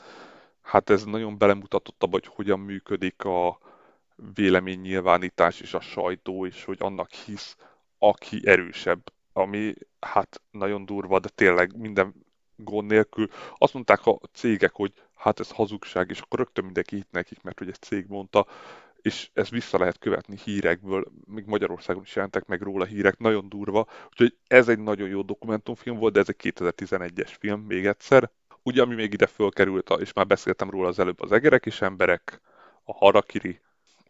[0.63, 3.59] hát ez nagyon belemutatott abba, hogy hogyan működik a
[4.35, 7.57] véleménynyilvánítás és a sajtó, és hogy annak hisz,
[7.99, 12.15] aki erősebb, ami hát nagyon durva, de tényleg minden
[12.57, 13.29] gond nélkül.
[13.59, 17.59] Azt mondták a cégek, hogy hát ez hazugság, és akkor rögtön mindenki hitt nekik, mert
[17.59, 18.47] hogy egy cég mondta,
[19.03, 23.87] és ezt vissza lehet követni hírekből, még Magyarországon is jelentek meg róla hírek, nagyon durva,
[24.09, 28.31] úgyhogy ez egy nagyon jó dokumentumfilm volt, de ez egy 2011-es film még egyszer.
[28.63, 32.41] Ugye, ami még ide fölkerült, és már beszéltem róla az előbb, az egerek és emberek,
[32.85, 33.61] a harakiri,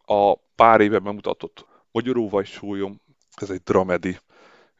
[0.05, 3.01] a pár éve bemutatott Magyaróvaj sólyom,
[3.35, 4.17] ez egy dramedi,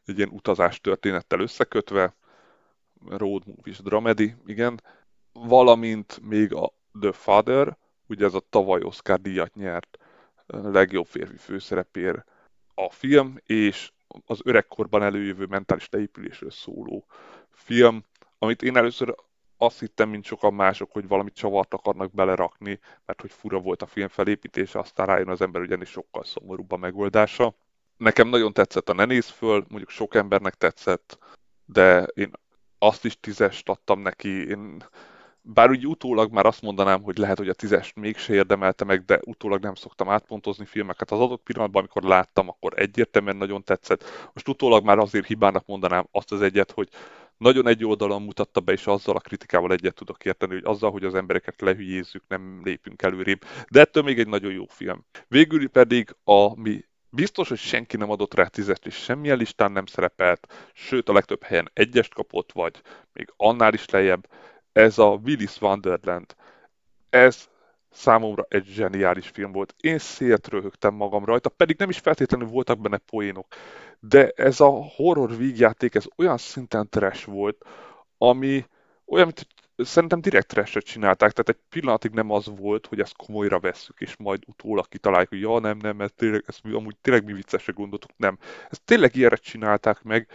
[0.04, 2.14] egy ilyen utazás történettel összekötve,
[3.06, 4.82] road movies dramedi, igen,
[5.32, 7.76] valamint még a The Father,
[8.08, 9.98] ugye ez a tavaly Oscar díjat nyert
[10.46, 12.24] legjobb férfi főszerepér
[12.74, 13.92] a film, és
[14.26, 17.06] az öregkorban előjövő mentális leépülésről szóló
[17.50, 18.04] film,
[18.38, 19.14] amit én először
[19.56, 23.86] azt hittem, mint sokan mások, hogy valamit csavart akarnak belerakni, mert hogy fura volt a
[23.86, 27.54] film felépítése, aztán rájön az ember ugyanis sokkal szomorúbb a megoldása.
[27.96, 31.18] Nekem nagyon tetszett a Ne néz föl, mondjuk sok embernek tetszett,
[31.64, 32.30] de én
[32.78, 34.48] azt is tízest adtam neki.
[34.48, 34.84] Én,
[35.46, 39.20] bár úgy utólag már azt mondanám, hogy lehet, hogy a tízest mégse érdemelte meg, de
[39.24, 41.10] utólag nem szoktam átpontozni filmeket.
[41.10, 44.30] Az adott pillanatban, amikor láttam, akkor egyértelműen nagyon tetszett.
[44.32, 46.88] Most utólag már azért hibának mondanám azt az egyet, hogy
[47.36, 51.04] nagyon egy oldalon mutatta be, és azzal a kritikával egyet tudok érteni, hogy azzal, hogy
[51.04, 53.44] az embereket lehülyézzük, nem lépünk előrébb.
[53.70, 55.04] De ettől még egy nagyon jó film.
[55.28, 60.70] Végül pedig, ami biztos, hogy senki nem adott rá tízest, és semmilyen listán nem szerepelt,
[60.72, 62.80] sőt a legtöbb helyen egyest kapott, vagy
[63.12, 64.26] még annál is lejjebb,
[64.74, 66.34] ez a Willis Wonderland.
[67.10, 67.48] Ez
[67.90, 69.74] számomra egy zseniális film volt.
[69.80, 73.46] Én szélt röhögtem magam rajta, pedig nem is feltétlenül voltak benne poénok.
[74.00, 77.64] De ez a horror vígjáték, ez olyan szinten trash volt,
[78.18, 78.66] ami
[79.06, 83.60] olyan, mint szerintem direkt trash csinálták, tehát egy pillanatig nem az volt, hogy ezt komolyra
[83.60, 87.32] vesszük, és majd utólag kitaláljuk, hogy ja, nem, nem, ez tényleg, ezt amúgy tényleg mi
[87.32, 88.38] viccesre gondoltuk, nem.
[88.70, 90.28] Ezt tényleg ilyenre csinálták meg,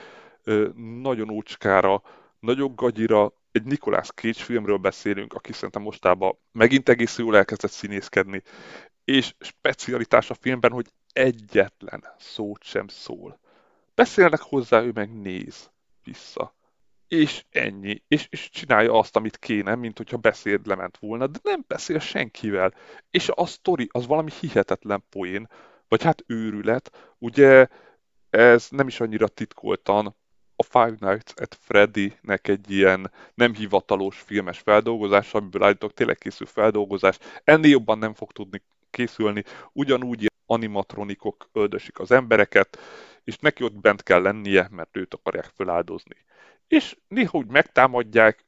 [1.02, 2.02] nagyon ócskára,
[2.40, 8.44] nagyon gagyira, egy Nicolas Cage filmről beszélünk, aki szerintem mostában megint egész jól elkezdett színészkedni,
[9.04, 13.40] és specialitás a filmben, hogy egyetlen szót sem szól.
[13.96, 15.72] Beszélnek hozzá, ő meg néz
[16.04, 16.56] vissza.
[17.08, 18.04] És ennyi.
[18.08, 22.74] És, és csinálja azt, amit kéne, mint hogyha beszéd lement volna, de nem beszél senkivel.
[23.10, 25.48] És a sztori az valami hihetetlen poén,
[25.88, 27.16] vagy hát őrület.
[27.18, 27.68] Ugye
[28.30, 30.16] ez nem is annyira titkoltan
[30.60, 36.48] a Five Nights at Freddy-nek egy ilyen nem hivatalos filmes feldolgozás, amiből állítok tényleg készül
[36.48, 37.18] feldolgozás.
[37.44, 39.44] Ennél jobban nem fog tudni készülni.
[39.74, 42.80] Ugyanúgy animatronikok öldösik az embereket,
[43.24, 46.16] és neki ott bent kell lennie, mert őt akarják feláldozni.
[46.68, 48.46] És néha úgy megtámadják,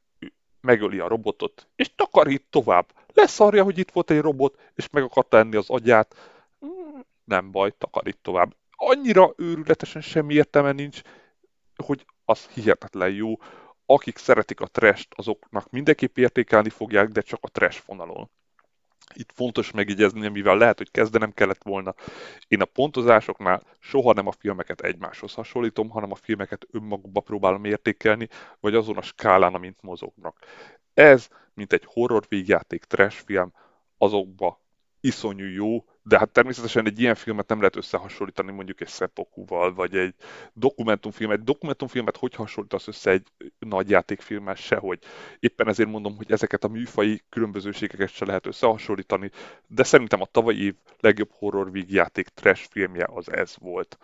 [0.62, 2.86] megöli a robotot, és takarít tovább.
[3.14, 6.16] Leszarja, hogy itt volt egy robot, és meg akarta enni az agyát.
[6.60, 8.56] Hmm, nem baj, takarít tovább.
[8.76, 11.02] Annyira őrületesen semmi értelme nincs,
[11.82, 13.34] hogy az hihetetlen jó.
[13.86, 18.30] Akik szeretik a trash azoknak mindenképp értékelni fogják, de csak a trash vonalon.
[19.14, 21.96] Itt fontos megjegyezni, mivel lehet, hogy kezdenem kellett volna.
[22.48, 28.28] Én a pontozásoknál soha nem a filmeket egymáshoz hasonlítom, hanem a filmeket önmagukba próbálom értékelni,
[28.60, 30.38] vagy azon a skálán, amint mozognak.
[30.94, 33.54] Ez, mint egy horror végjáték, trash film,
[33.98, 34.62] azokba
[35.00, 39.96] iszonyú jó, de hát természetesen egy ilyen filmet nem lehet összehasonlítani mondjuk egy Seppukuval, vagy
[39.96, 40.14] egy
[40.54, 41.38] dokumentumfilmet.
[41.38, 43.28] Egy dokumentumfilmet hogy hasonlítasz össze egy
[43.60, 44.56] nagy játékfilmmel?
[44.56, 45.00] Sehogy.
[45.40, 49.32] Éppen ezért mondom, hogy ezeket a műfai különbözőségeket se lehet összehasonlítani,
[49.68, 53.98] de szerintem a tavalyi év legjobb horror vígjáték trash filmje az ez volt.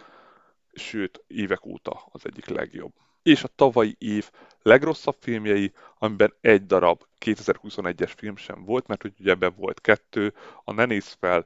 [0.74, 2.92] Sőt, évek óta az egyik legjobb
[3.28, 4.30] és a tavalyi év
[4.62, 10.74] legrosszabb filmjei, amiben egy darab 2021-es film sem volt, mert ugye ebben volt kettő, a
[10.74, 11.46] Ne nézz fel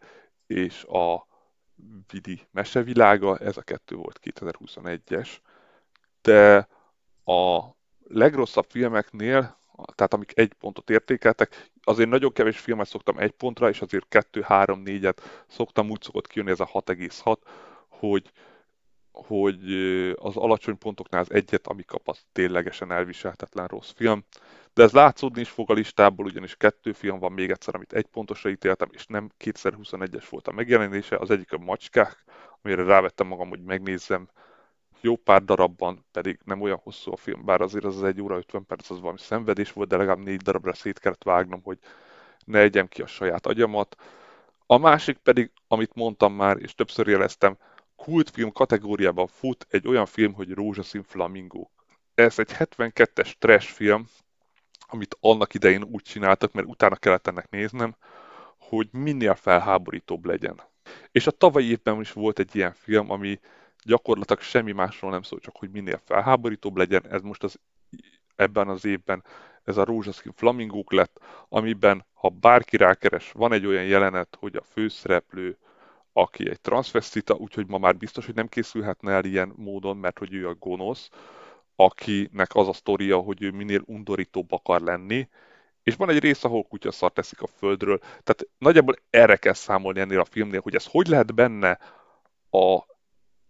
[0.51, 1.27] és a
[2.11, 5.29] Vidi mesevilága, ez a kettő volt 2021-es,
[6.21, 6.67] de
[7.25, 7.61] a
[8.03, 9.59] legrosszabb filmeknél,
[9.95, 15.17] tehát amik egy pontot értékeltek, azért nagyon kevés filmet szoktam egy pontra, és azért 2-3-4-et
[15.47, 17.37] szoktam, úgy szokott kijönni ez a 6,6,
[17.87, 18.31] hogy
[19.11, 19.73] hogy
[20.15, 24.23] az alacsony pontoknál az egyet, ami kap, az ténylegesen elviselhetetlen rossz film.
[24.73, 28.05] De ez látszódni is fog a listából, ugyanis kettő film van még egyszer, amit egy
[28.05, 31.17] pontosra ítéltem, és nem 2021-es volt a megjelenése.
[31.17, 32.23] Az egyik a Macskák,
[32.61, 34.29] amire rávettem magam, hogy megnézzem.
[35.01, 38.37] Jó pár darabban, pedig nem olyan hosszú a film, bár azért az az 1 óra
[38.37, 41.77] 50 perc, az valami szenvedés volt, de legalább négy darabra szét kellett vágnom, hogy
[42.45, 43.95] ne egyem ki a saját agyamat.
[44.65, 47.57] A másik pedig, amit mondtam már, és többször jeleztem,
[47.95, 51.67] kultfilm kategóriában fut egy olyan film, hogy Rózsaszín Flamingo.
[52.13, 54.07] Ez egy 72-es trash film,
[54.93, 57.95] amit annak idején úgy csináltak, mert utána kellett ennek néznem,
[58.57, 60.61] hogy minél felháborítóbb legyen.
[61.11, 63.39] És a tavalyi évben is volt egy ilyen film, ami
[63.83, 67.07] gyakorlatilag semmi másról nem szól, csak hogy minél felháborítóbb legyen.
[67.09, 67.59] Ez most az,
[68.35, 69.23] ebben az évben
[69.63, 74.63] ez a rózsaszín flamingók lett, amiben, ha bárki rákeres, van egy olyan jelenet, hogy a
[74.63, 75.57] főszereplő
[76.13, 80.33] aki egy transvestita, úgyhogy ma már biztos, hogy nem készülhetne el ilyen módon, mert hogy
[80.33, 81.09] ő a gonosz,
[81.75, 85.29] akinek az a sztoria, hogy ő minél undorítóbb akar lenni,
[85.83, 87.97] és van egy rész, ahol kutyaszart teszik a földről.
[87.97, 91.79] Tehát nagyjából erre kell számolni ennél a filmnél, hogy ez hogy lehet benne
[92.49, 92.85] a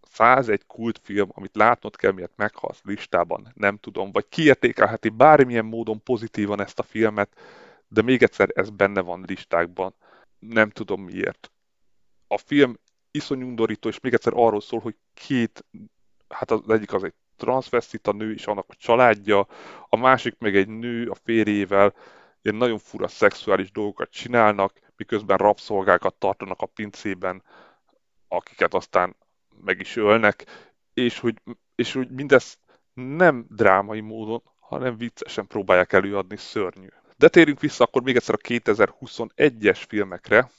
[0.01, 6.61] 101 kultfilm, amit látnod kell, miért meghalsz listában, nem tudom, vagy kiértékelheti bármilyen módon pozitívan
[6.61, 7.39] ezt a filmet,
[7.87, 9.93] de még egyszer ez benne van listákban.
[10.39, 11.51] Nem tudom miért
[12.27, 12.79] a film
[13.11, 15.65] iszonyú undorító, és még egyszer arról szól, hogy két,
[16.29, 19.47] hát az egyik az egy transvestita nő és annak a családja,
[19.89, 21.93] a másik meg egy nő a férjével,
[22.41, 27.43] ilyen nagyon fura szexuális dolgokat csinálnak, miközben rabszolgákat tartanak a pincében,
[28.27, 29.15] akiket aztán
[29.65, 30.45] meg is ölnek,
[30.93, 31.35] és hogy,
[31.75, 32.57] és hogy mindez
[32.93, 36.87] nem drámai módon, hanem viccesen próbálják előadni, szörnyű.
[37.17, 40.49] De térjünk vissza akkor még egyszer a 2021-es filmekre,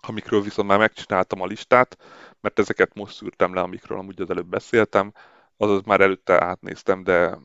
[0.00, 1.98] amikről viszont már megcsináltam a listát,
[2.40, 5.12] mert ezeket most szűrtem le, amikről amúgy az előbb beszéltem,
[5.56, 7.38] azaz már előtte átnéztem, de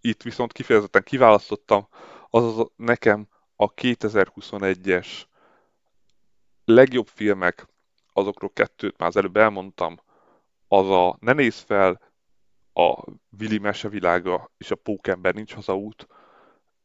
[0.00, 1.88] itt viszont kifejezetten kiválasztottam,
[2.30, 5.06] azaz nekem a 2021-es
[6.64, 7.66] legjobb filmek,
[8.12, 10.00] azokról kettőt már az előbb elmondtam,
[10.68, 12.00] az a Ne nézz fel,
[12.72, 13.04] a
[13.38, 16.06] Willy mesevilága és a Pókember nincs hazaút.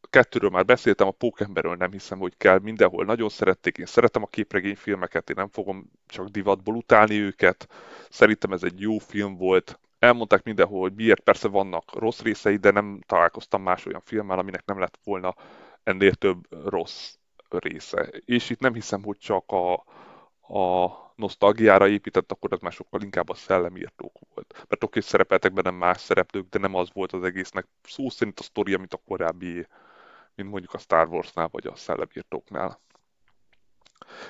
[0.01, 2.59] A kettőről már beszéltem, a Pókemberről nem hiszem, hogy kell.
[2.59, 7.67] Mindenhol nagyon szerették, én szeretem a képregényfilmeket, én nem fogom csak divatból utálni őket.
[8.09, 9.79] Szerintem ez egy jó film volt.
[10.05, 14.65] Elmondták mindenhol, hogy miért persze vannak rossz részei, de nem találkoztam más olyan filmmel, aminek
[14.65, 15.35] nem lett volna
[15.83, 17.15] ennél több rossz
[17.49, 18.09] része.
[18.25, 19.73] És itt nem hiszem, hogy csak a,
[20.57, 24.65] a nosztalgiára épített, akkor ez már sokkal inkább a szellemírtók volt.
[24.67, 28.43] Mert oké, szerepeltek benne más szereplők, de nem az volt az egésznek szó szerint a
[28.43, 29.67] sztoria, mint a korábbi,
[30.35, 32.79] mint mondjuk a Star Warsnál vagy a szellemírtóknál.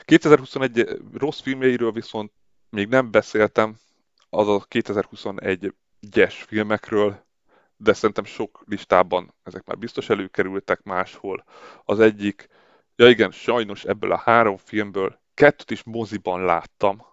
[0.02, 2.32] 2021 rossz filmjeiről viszont
[2.70, 3.78] még nem beszéltem,
[4.36, 7.24] az a 2021-es filmekről,
[7.78, 11.44] de szerintem sok listában ezek már biztos előkerültek máshol.
[11.84, 12.48] Az egyik,
[12.96, 17.06] ja igen, sajnos ebből a három filmből kettőt is moziban láttam,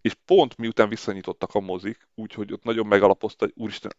[0.00, 3.92] és pont miután visszanyitottak a mozik, úgyhogy ott nagyon megalapozta, hogy úristen,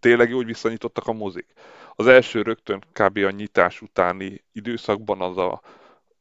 [0.00, 1.52] tényleg jó, hogy visszanyitottak a mozik.
[1.94, 3.16] Az első rögtön kb.
[3.16, 5.60] a nyitás utáni időszakban az a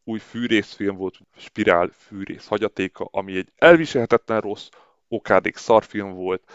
[0.04, 4.70] új fűrészfilm volt, Spirál fűrész hagyatéka, ami egy elviselhetetlen rossz,
[5.08, 6.52] okádék szarfilm volt.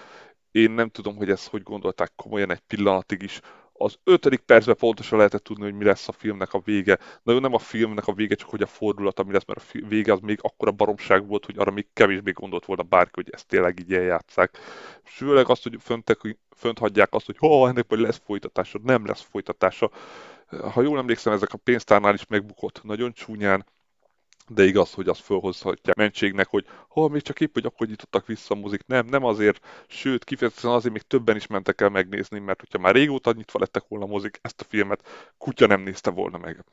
[0.50, 3.40] Én nem tudom, hogy ezt hogy gondolták komolyan egy pillanatig is
[3.82, 6.98] az ötödik percben pontosan lehetett tudni, hogy mi lesz a filmnek a vége.
[7.22, 9.86] Na jó, nem a filmnek a vége, csak hogy a fordulat, ami lesz, mert a
[9.88, 13.46] vége az még akkora baromság volt, hogy arra még kevésbé gondolt volna bárki, hogy ezt
[13.46, 14.58] tényleg így eljátszák.
[15.04, 19.90] Főleg azt, hogy föntek, fönt hagyják azt, hogy ha ennek lesz folytatása, nem lesz folytatása.
[20.72, 23.66] Ha jól emlékszem, ezek a pénztárnál is megbukott nagyon csúnyán
[24.48, 28.54] de igaz, hogy az fölhozhatja mentségnek, hogy ha még csak épp, hogy akkor nyitottak vissza
[28.54, 28.86] a mozik.
[28.86, 32.94] Nem, nem azért, sőt, kifejezetten azért még többen is mentek el megnézni, mert hogyha már
[32.94, 36.64] régóta nyitva lettek volna a mozik, ezt a filmet kutya nem nézte volna meg.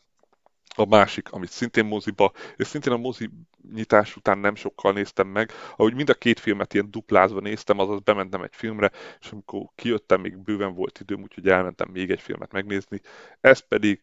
[0.76, 3.30] A másik, amit szintén moziba, és szintén a mozi
[3.74, 8.00] nyitás után nem sokkal néztem meg, ahogy mind a két filmet ilyen duplázva néztem, azaz
[8.00, 12.52] bementem egy filmre, és amikor kijöttem, még bőven volt időm, úgyhogy elmentem még egy filmet
[12.52, 13.02] megnézni.
[13.42, 14.02] Ez pedig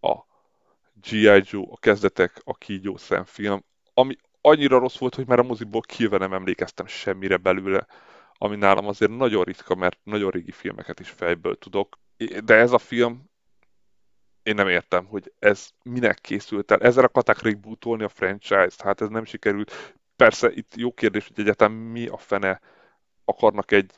[0.00, 0.35] a
[1.00, 1.42] G.I.
[1.44, 6.18] Joe, a kezdetek, a kígyó szemfilm, ami annyira rossz volt, hogy már a moziból kijöve
[6.18, 7.86] nem emlékeztem semmire belőle,
[8.38, 11.98] ami nálam azért nagyon ritka, mert nagyon régi filmeket is fejből tudok.
[12.44, 13.30] De ez a film,
[14.42, 16.80] én nem értem, hogy ez minek készült el.
[16.80, 19.96] Ezzel akarták rebootolni a franchise-t, hát ez nem sikerült.
[20.16, 22.60] Persze itt jó kérdés, hogy egyetem mi a fene
[23.24, 23.92] akarnak egy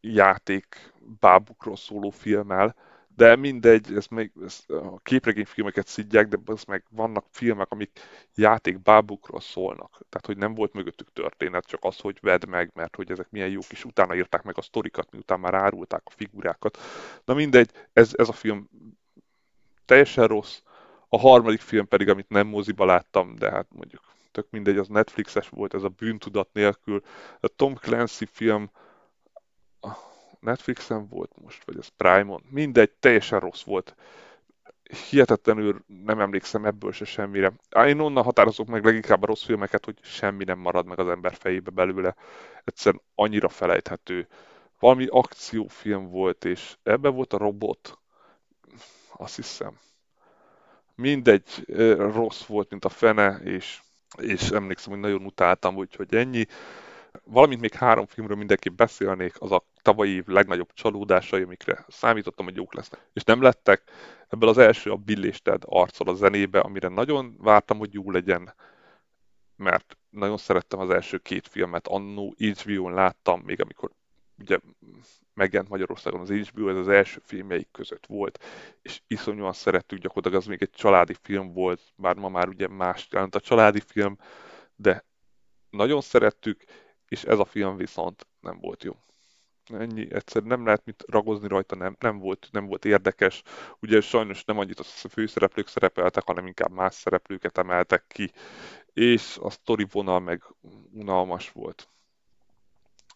[0.00, 2.74] játék bábukról szóló filmmel,
[3.16, 8.00] de mindegy, ez még ez, a képregényfilmeket szidják, de ez meg vannak filmek, amik
[8.34, 9.90] játékbábukról szólnak.
[9.90, 13.48] Tehát, hogy nem volt mögöttük történet, csak az, hogy vedd meg, mert hogy ezek milyen
[13.48, 16.78] jók, és utána írták meg a sztorikat, miután már árulták a figurákat.
[17.24, 18.68] Na mindegy, ez, ez a film
[19.84, 20.60] teljesen rossz.
[21.08, 24.02] A harmadik film pedig, amit nem moziba láttam, de hát mondjuk
[24.32, 27.02] tök mindegy, az Netflixes volt, ez a bűntudat nélkül.
[27.40, 28.70] A Tom Clancy film,
[30.46, 33.94] Netflixen volt most, vagy az Prime-on, mindegy, teljesen rossz volt.
[35.10, 37.52] Hihetetlenül nem emlékszem ebből se semmire.
[37.86, 41.34] Én onnan határozok meg leginkább a rossz filmeket, hogy semmi nem marad meg az ember
[41.34, 42.14] fejébe belőle.
[42.64, 44.26] Egyszerűen annyira felejthető.
[44.78, 47.98] Valami akciófilm volt, és ebben volt a robot.
[49.16, 49.78] Azt hiszem.
[50.94, 51.64] Mindegy,
[51.96, 53.80] rossz volt, mint a fene, és,
[54.18, 56.46] és emlékszem, hogy nagyon utáltam, úgyhogy ennyi.
[57.28, 62.56] Valamint még három filmről mindenképp beszélnék, az a tavalyi év legnagyobb csalódásai, amikre számítottam, hogy
[62.56, 63.82] jók lesznek, és nem lettek.
[64.28, 68.54] Ebből az első a Bill és arcol a zenébe, amire nagyon vártam, hogy jó legyen,
[69.56, 73.90] mert nagyon szerettem az első két filmet, annó HBO-n láttam, még amikor
[74.38, 74.58] ugye
[75.34, 78.44] megjelent Magyarországon az HBO, ez az első filmjeik között volt,
[78.82, 83.08] és iszonyúan szerettük, gyakorlatilag az még egy családi film volt, bár ma már ugye más
[83.10, 84.18] jelent a családi film,
[84.76, 85.04] de
[85.70, 86.64] nagyon szerettük,
[87.08, 88.96] és ez a film viszont nem volt jó.
[89.72, 93.42] Ennyi, egyszer nem lehet mit ragozni rajta, nem, nem, volt, nem volt érdekes.
[93.80, 98.32] Ugye sajnos nem annyit a főszereplők szerepeltek, hanem inkább más szereplőket emeltek ki,
[98.92, 100.42] és a story vonal meg
[100.92, 101.88] unalmas volt.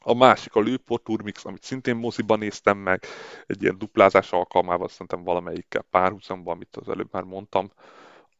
[0.02, 3.04] A másik a Lőport Turmix, amit szintén moziban néztem meg,
[3.46, 7.70] egy ilyen duplázás alkalmával, szerintem valamelyikkel párhuzamban, amit az előbb már mondtam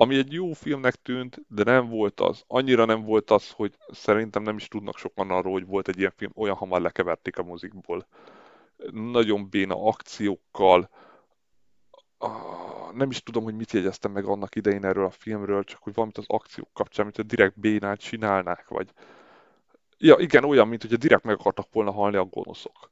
[0.00, 2.44] ami egy jó filmnek tűnt, de nem volt az.
[2.46, 6.12] Annyira nem volt az, hogy szerintem nem is tudnak sokan arról, hogy volt egy ilyen
[6.16, 8.06] film, olyan hamar lekeverték a mozikból.
[8.90, 10.90] Nagyon béna akciókkal,
[12.18, 15.94] ah, nem is tudom, hogy mit jegyeztem meg annak idején erről a filmről, csak hogy
[15.94, 18.92] valamit az akciók kapcsán, mint a direkt bénán csinálnák, vagy...
[19.98, 22.90] Ja, igen, olyan, mint hogy a direkt meg akartak volna halni a gonoszok.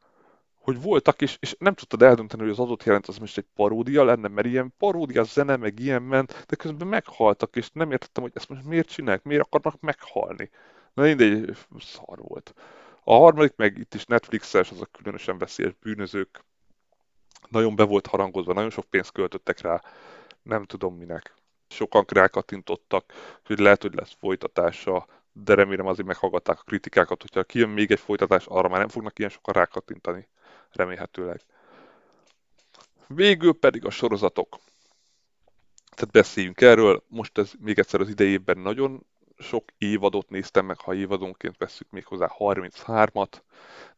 [0.69, 4.05] Hogy voltak, és, és nem tudtad eldönteni, hogy az adott jelent az most egy paródia
[4.05, 8.33] lenne, mert ilyen paródia zene, meg ilyen ment, de közben meghaltak, és nem értettem, hogy
[8.35, 10.51] ezt most miért csinálják, miért akarnak meghalni.
[10.95, 12.55] Na mindegy, szar volt.
[13.05, 16.45] A harmadik meg itt is Netflixes, az a különösen veszélyes bűnözők.
[17.49, 19.83] Nagyon be volt harangozva, nagyon sok pénzt költöttek rá,
[20.43, 21.35] nem tudom minek.
[21.69, 23.13] Sokan rákattintottak,
[23.45, 28.01] hogy lehet, hogy lesz folytatása, de remélem azért meghallgatták a kritikákat, hogyha kijön még egy
[28.01, 30.29] folytatás, arra már nem fognak ilyen sokan rákattintani,
[30.73, 31.41] remélhetőleg.
[33.07, 34.59] Végül pedig a sorozatok.
[35.91, 39.07] Tehát beszéljünk erről, most ez még egyszer az idejében nagyon
[39.39, 43.33] sok évadot néztem meg, ha évadonként vesszük még hozzá 33-at,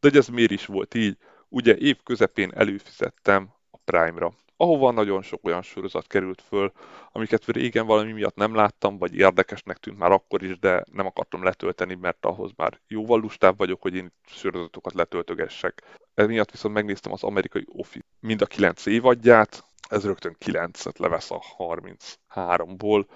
[0.00, 1.16] de hogy ez miért is volt így?
[1.48, 6.72] Ugye év közepén előfizettem a Prime-ra, ahova nagyon sok olyan sorozat került föl,
[7.12, 11.42] amiket régen valami miatt nem láttam, vagy érdekesnek tűnt már akkor is, de nem akartam
[11.42, 15.98] letölteni, mert ahhoz már jóval lustább vagyok, hogy én sorozatokat letöltögessek.
[16.14, 21.30] Ez miatt viszont megnéztem az amerikai Office mind a 9 évadját, ez rögtön 9-et levesz
[21.30, 23.06] a 33-ból,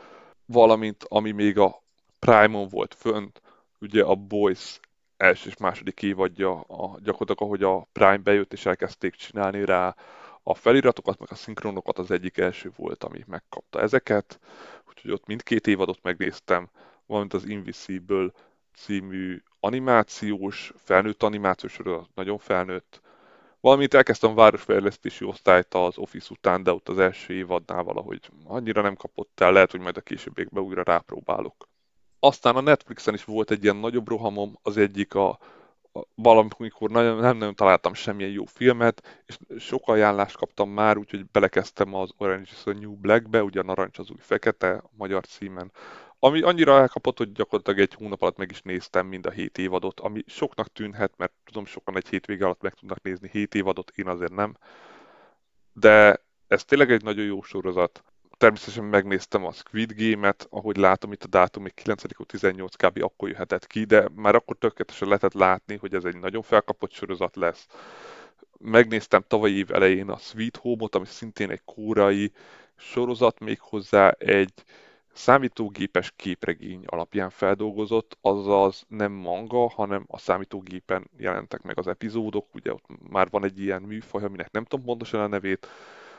[0.47, 1.83] valamint ami még a
[2.19, 3.43] Prime-on volt fönt,
[3.81, 4.81] ugye a Boys
[5.17, 9.97] első és második évadja, a, gyakorlatilag ahogy a Prime bejött és elkezdték csinálni rá
[10.43, 14.41] a feliratokat, meg a szinkronokat, az egyik első volt, ami megkapta ezeket,
[14.89, 16.69] úgyhogy ott mindkét évadot megnéztem,
[17.07, 18.31] valamint az Invisible
[18.77, 21.79] című animációs, felnőtt animációs,
[22.15, 23.01] nagyon felnőtt,
[23.61, 28.83] valamint elkezdtem a városfejlesztési osztályt az Office után, de ott az első évadnál valahogy annyira
[28.83, 31.69] nem kapott el, lehet, hogy majd a későbbiekben újra rápróbálok.
[32.19, 35.29] Aztán a Netflixen is volt egy ilyen nagyobb rohamom, az egyik a,
[35.93, 41.27] a valamikor nagyon, nem nagyon találtam semmilyen jó filmet, és sok ajánlást kaptam már, úgyhogy
[41.27, 45.27] belekezdtem az Orange is a New Black-be, ugye a narancs az új fekete, a magyar
[45.27, 45.73] címen,
[46.25, 50.01] ami annyira elkapott, hogy gyakorlatilag egy hónap alatt meg is néztem mind a hét évadot,
[50.01, 54.09] ami soknak tűnhet, mert tudom, sokan egy hétvége alatt meg tudnak nézni hét évadot, én
[54.09, 54.57] azért nem.
[55.73, 58.05] De ez tényleg egy nagyon jó sorozat
[58.37, 63.03] természetesen megnéztem a Squid Game-et, ahogy látom itt a dátum, még 9-18 kb.
[63.03, 67.37] akkor jöhetett ki, de már akkor tökéletesen lehetett látni, hogy ez egy nagyon felkapott sorozat
[67.37, 67.67] lesz.
[68.59, 72.33] Megnéztem tavaly év elején a Sweet Home-ot, ami szintén egy kórai
[72.77, 74.53] sorozat, még hozzá egy
[75.15, 82.73] számítógépes képregény alapján feldolgozott, azaz nem manga, hanem a számítógépen jelentek meg az epizódok, ugye
[82.73, 85.67] ott már van egy ilyen műfaj, aminek nem tudom pontosan a nevét,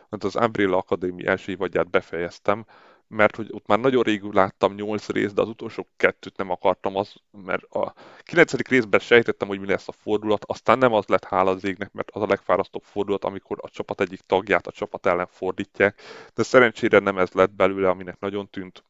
[0.10, 2.66] mert az Umbrella Academy első évadját befejeztem,
[3.08, 6.95] mert hogy ott már nagyon régül láttam nyolc részt, de az utolsó kettőt nem akartam,
[6.95, 7.93] az, mert a
[8.24, 11.91] kilencedik részben sejtettem, hogy mi lesz a fordulat, aztán nem az lett hála az égnek,
[11.91, 16.01] mert az a legfárasztóbb fordulat, amikor a csapat egyik tagját a csapat ellen fordítják,
[16.34, 18.84] de szerencsére nem ez lett belőle, aminek nagyon tűnt,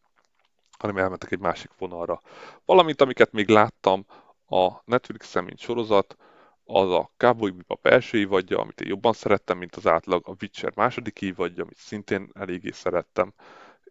[0.78, 2.22] hanem elmentek egy másik vonalra.
[2.66, 4.06] Valamint, amiket még láttam
[4.48, 6.16] a Netflix-en, mint sorozat,
[6.66, 10.72] az a Cowboy Bebop első évadja, amit én jobban szerettem, mint az átlag, a Witcher
[10.76, 13.34] második évadja, amit szintén eléggé szerettem,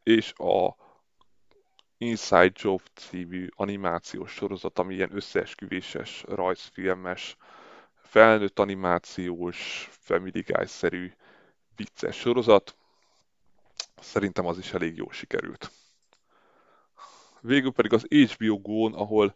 [0.05, 0.77] és a
[1.99, 7.37] Inside Job című animációs sorozat, ami ilyen összeesküvéses, rajzfilmes,
[7.95, 11.13] felnőtt animációs, Family Guy-szerű
[11.77, 12.77] vicces sorozat.
[14.01, 15.71] Szerintem az is elég jól sikerült.
[17.41, 19.35] Végül pedig az HBO Go-n, ahol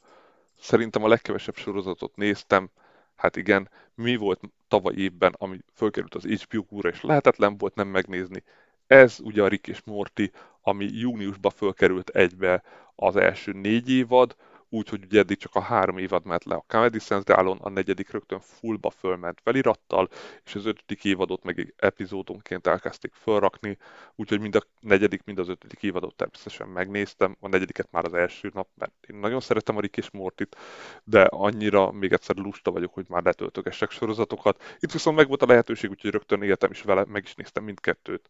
[0.58, 2.70] szerintem a legkevesebb sorozatot néztem,
[3.16, 8.44] hát igen, mi volt tavaly évben, ami fölkerült az HBO-ra, és lehetetlen volt nem megnézni.
[8.88, 10.30] Ez ugye a Rick és Morty,
[10.62, 12.62] ami júniusban fölkerült egybe
[12.94, 14.36] az első négy évad,
[14.68, 18.40] úgyhogy ugye eddig csak a három évad ment le a Comedy Centralon, a negyedik rögtön
[18.40, 20.08] fullba fölment felirattal,
[20.44, 23.78] és az ötödik évadot meg epizódonként elkezdték fölrakni,
[24.14, 28.50] úgyhogy mind a negyedik, mind az ötödik évadot természetesen megnéztem, a negyediket már az első
[28.54, 30.56] nap, mert én nagyon szeretem a Rick és Mortit,
[31.04, 34.76] de annyira még egyszer lusta vagyok, hogy már letöltögessek sorozatokat.
[34.78, 38.28] Itt viszont meg volt a lehetőség, úgyhogy rögtön éltem is vele, meg is néztem mindkettőt.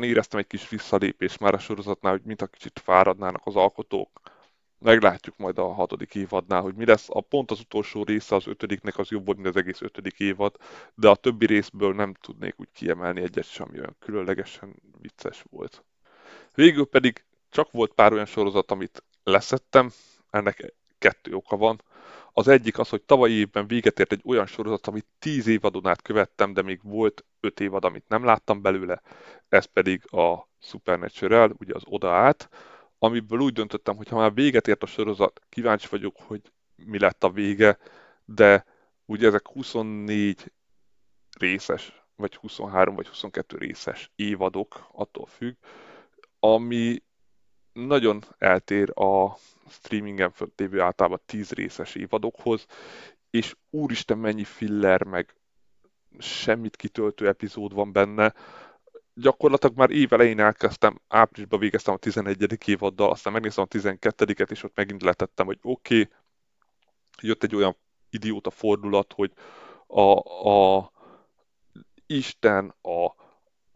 [0.00, 4.20] Éreztem egy kis visszalépést már a sorozatnál, hogy mint a kicsit fáradnának az alkotók,
[4.78, 7.06] Meglátjuk majd a hatodik évadnál, hogy mi lesz.
[7.08, 10.56] A pont az utolsó része az ötödiknek az jobb volt, mint az egész ötödik évad,
[10.94, 15.84] de a többi részből nem tudnék úgy kiemelni egyet sem, ami olyan különlegesen vicces volt.
[16.54, 19.90] Végül pedig csak volt pár olyan sorozat, amit leszettem,
[20.30, 21.82] ennek kettő oka van.
[22.38, 26.02] Az egyik az, hogy tavaly évben véget ért egy olyan sorozat, amit tíz évadon át
[26.02, 29.02] követtem, de még volt öt évad, amit nem láttam belőle,
[29.48, 32.48] ez pedig a Supernatural, ugye az Oda át,
[32.98, 36.40] amiből úgy döntöttem, hogy ha már véget ért a sorozat, kíváncsi vagyok, hogy
[36.74, 37.78] mi lett a vége,
[38.24, 38.64] de
[39.04, 40.52] ugye ezek 24
[41.38, 45.54] részes vagy 23 vagy 22 részes évadok, attól függ,
[46.38, 47.02] ami
[47.76, 49.36] nagyon eltér a
[49.68, 52.66] streamingen lévő általában 10 részes évadokhoz,
[53.30, 55.34] és úristen mennyi filler, meg
[56.18, 58.34] semmit kitöltő epizód van benne.
[59.14, 62.68] Gyakorlatilag már év elején elkezdtem, áprilisban végeztem a 11.
[62.68, 66.12] évaddal, aztán megnéztem a 12-et, és ott megint letettem, hogy oké, okay,
[67.20, 67.76] jött egy olyan
[68.10, 69.32] idióta fordulat, hogy
[69.86, 70.18] a,
[70.50, 70.90] a
[72.06, 73.04] Isten, a,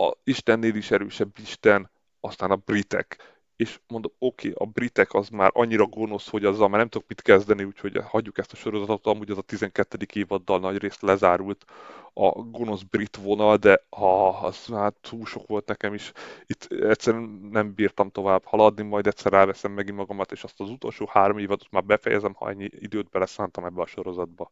[0.04, 1.90] a Istennél is erősebb Isten,
[2.20, 6.68] aztán a britek és mondom, oké, okay, a britek az már annyira gonosz, hogy azzal
[6.68, 9.98] már nem tudok mit kezdeni, úgyhogy hagyjuk ezt a sorozatot, amúgy az a 12.
[10.12, 11.64] évaddal nagy részt lezárult
[12.12, 16.12] a gonosz brit vonal, de ha, az már túl sok volt nekem is.
[16.46, 21.08] Itt egyszerűen nem bírtam tovább haladni, majd egyszer elveszem megint magamat, és azt az utolsó
[21.12, 24.50] három évadot már befejezem, ha ennyi időt beleszántam ebbe a sorozatba.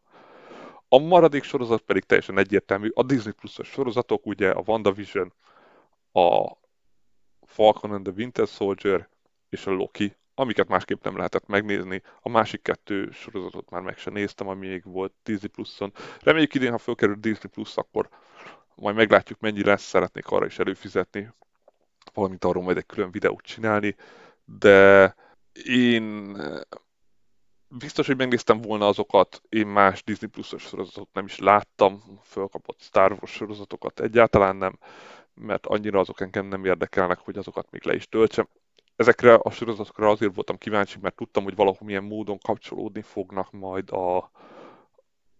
[0.87, 2.89] A maradék sorozat pedig teljesen egyértelmű.
[2.93, 5.33] A Disney Plus-os sorozatok, ugye a WandaVision,
[6.11, 6.57] a
[7.49, 9.09] Falcon and the Winter Soldier
[9.49, 12.01] és a Loki, amiket másképp nem lehetett megnézni.
[12.21, 15.93] A másik kettő sorozatot már meg sem néztem, ami még volt Disney Plus-on.
[16.21, 18.09] Reméljük idén, ha fölkerül Disney Plus, akkor
[18.75, 21.33] majd meglátjuk, mennyi lesz, szeretnék arra is előfizetni,
[22.13, 23.95] valamint arról majd egy külön videót csinálni,
[24.45, 25.15] de
[25.63, 26.37] én
[27.67, 33.11] biztos, hogy megnéztem volna azokat, én más Disney Plus-os sorozatot nem is láttam, fölkapott Star
[33.11, 34.79] Wars sorozatokat egyáltalán nem,
[35.39, 38.47] mert annyira azok engem nem érdekelnek, hogy azokat még le is töltsem.
[38.95, 43.91] Ezekre a sorozatokra azért voltam kíváncsi, mert tudtam, hogy valahol milyen módon kapcsolódni fognak majd
[43.91, 44.31] a,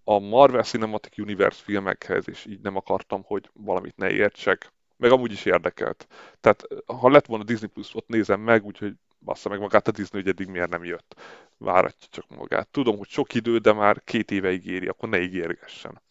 [0.03, 4.71] a Marvel Cinematic Universe filmekhez, és így nem akartam, hogy valamit ne értsek.
[4.97, 6.07] Meg amúgy is érdekelt.
[6.41, 10.21] Tehát ha lett volna Disney Plus, ott nézem meg, úgyhogy bassza meg magát a Disney,
[10.21, 11.15] hogy eddig miért nem jött.
[11.57, 12.67] Váratja csak magát.
[12.67, 16.01] Tudom, hogy sok idő, de már két éve ígéri, akkor ne ígérgessen.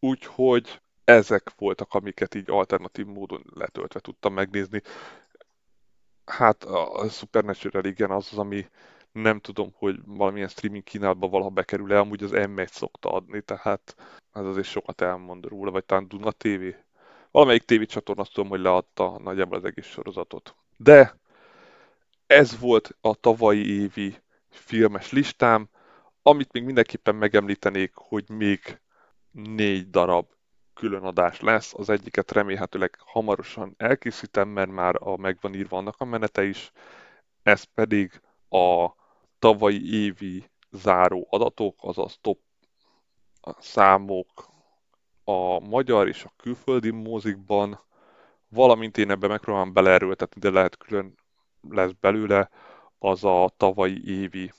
[0.00, 4.82] Úgyhogy ezek voltak, amiket így alternatív módon letöltve tudtam megnézni.
[6.24, 8.66] Hát a Supernatural igen, az az, ami
[9.12, 13.96] nem tudom, hogy valamilyen streaming kínálatban valaha bekerül-e, amúgy az M1 szokta adni, tehát
[14.32, 16.62] ez azért sokat elmond róla, vagy talán Duna TV.
[17.30, 20.54] Valamelyik tévécsatorna azt tudom, hogy leadta nagyjából az egész sorozatot.
[20.76, 21.18] De
[22.26, 24.16] ez volt a tavalyi évi
[24.48, 25.68] filmes listám,
[26.22, 28.80] amit még mindenképpen megemlítenék, hogy még
[29.30, 30.26] négy darab
[30.74, 31.74] különadás lesz.
[31.74, 36.72] Az egyiket remélhetőleg hamarosan elkészítem, mert már a megvan írva annak a menete is.
[37.42, 38.88] Ez pedig a
[39.38, 42.38] tavalyi évi záró adatok, azaz top
[43.58, 44.48] számok
[45.24, 47.80] a magyar és a külföldi mozikban,
[48.48, 51.14] valamint én ebben megpróbálom beleerőltetni, de lehet külön
[51.68, 52.50] lesz belőle,
[52.98, 54.52] az a tavalyi évi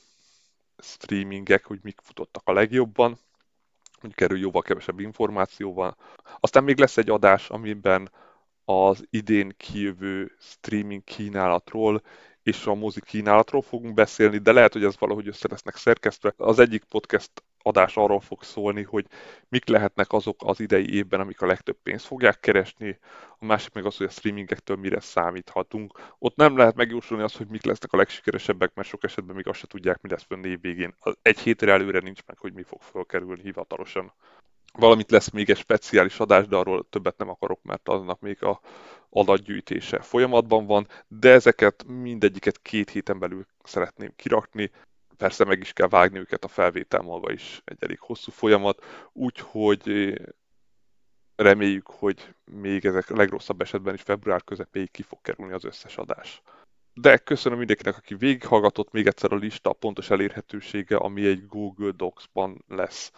[0.77, 3.17] streamingek, hogy mik futottak a legjobban
[4.05, 5.95] mondjuk erről jóval kevesebb információval.
[6.39, 8.11] Aztán még lesz egy adás, amiben
[8.65, 12.01] az idén kijövő streaming kínálatról
[12.45, 16.33] és a mozi kínálatról fogunk beszélni, de lehet, hogy ez valahogy össze lesznek szerkesztve.
[16.37, 17.31] Az egyik podcast
[17.61, 19.05] adás arról fog szólni, hogy
[19.49, 22.99] mik lehetnek azok az idei évben, amik a legtöbb pénzt fogják keresni,
[23.39, 25.99] a másik meg az, hogy a streamingektől mire számíthatunk.
[26.19, 29.59] Ott nem lehet megjósolni azt, hogy mik lesznek a legsikeresebbek, mert sok esetben még azt
[29.59, 30.95] se tudják, mi lesz fönn év végén.
[31.21, 34.13] Egy hétre előre nincs meg, hogy mi fog fölkerülni hivatalosan.
[34.73, 38.59] Valamit lesz még egy speciális adás, de arról többet nem akarok, mert annak még a
[39.15, 44.71] adatgyűjtése folyamatban van, de ezeket mindegyiket két héten belül szeretném kirakni,
[45.17, 50.13] persze meg is kell vágni őket, a felvétel maga is egy elég hosszú folyamat, úgyhogy
[51.35, 55.97] reméljük, hogy még ezek a legrosszabb esetben is február közepéig ki fog kerülni az összes
[55.97, 56.41] adás.
[56.93, 62.63] De köszönöm mindenkinek, aki végighallgatott, még egyszer a lista pontos elérhetősége, ami egy Google Docs-ban
[62.67, 63.11] lesz.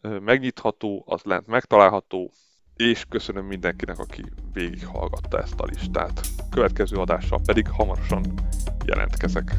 [0.00, 2.32] Megnyitható, az lent megtalálható,
[2.78, 6.20] és köszönöm mindenkinek, aki végighallgatta ezt a listát.
[6.50, 8.24] Következő adással pedig hamarosan
[8.84, 9.54] jelentkezek.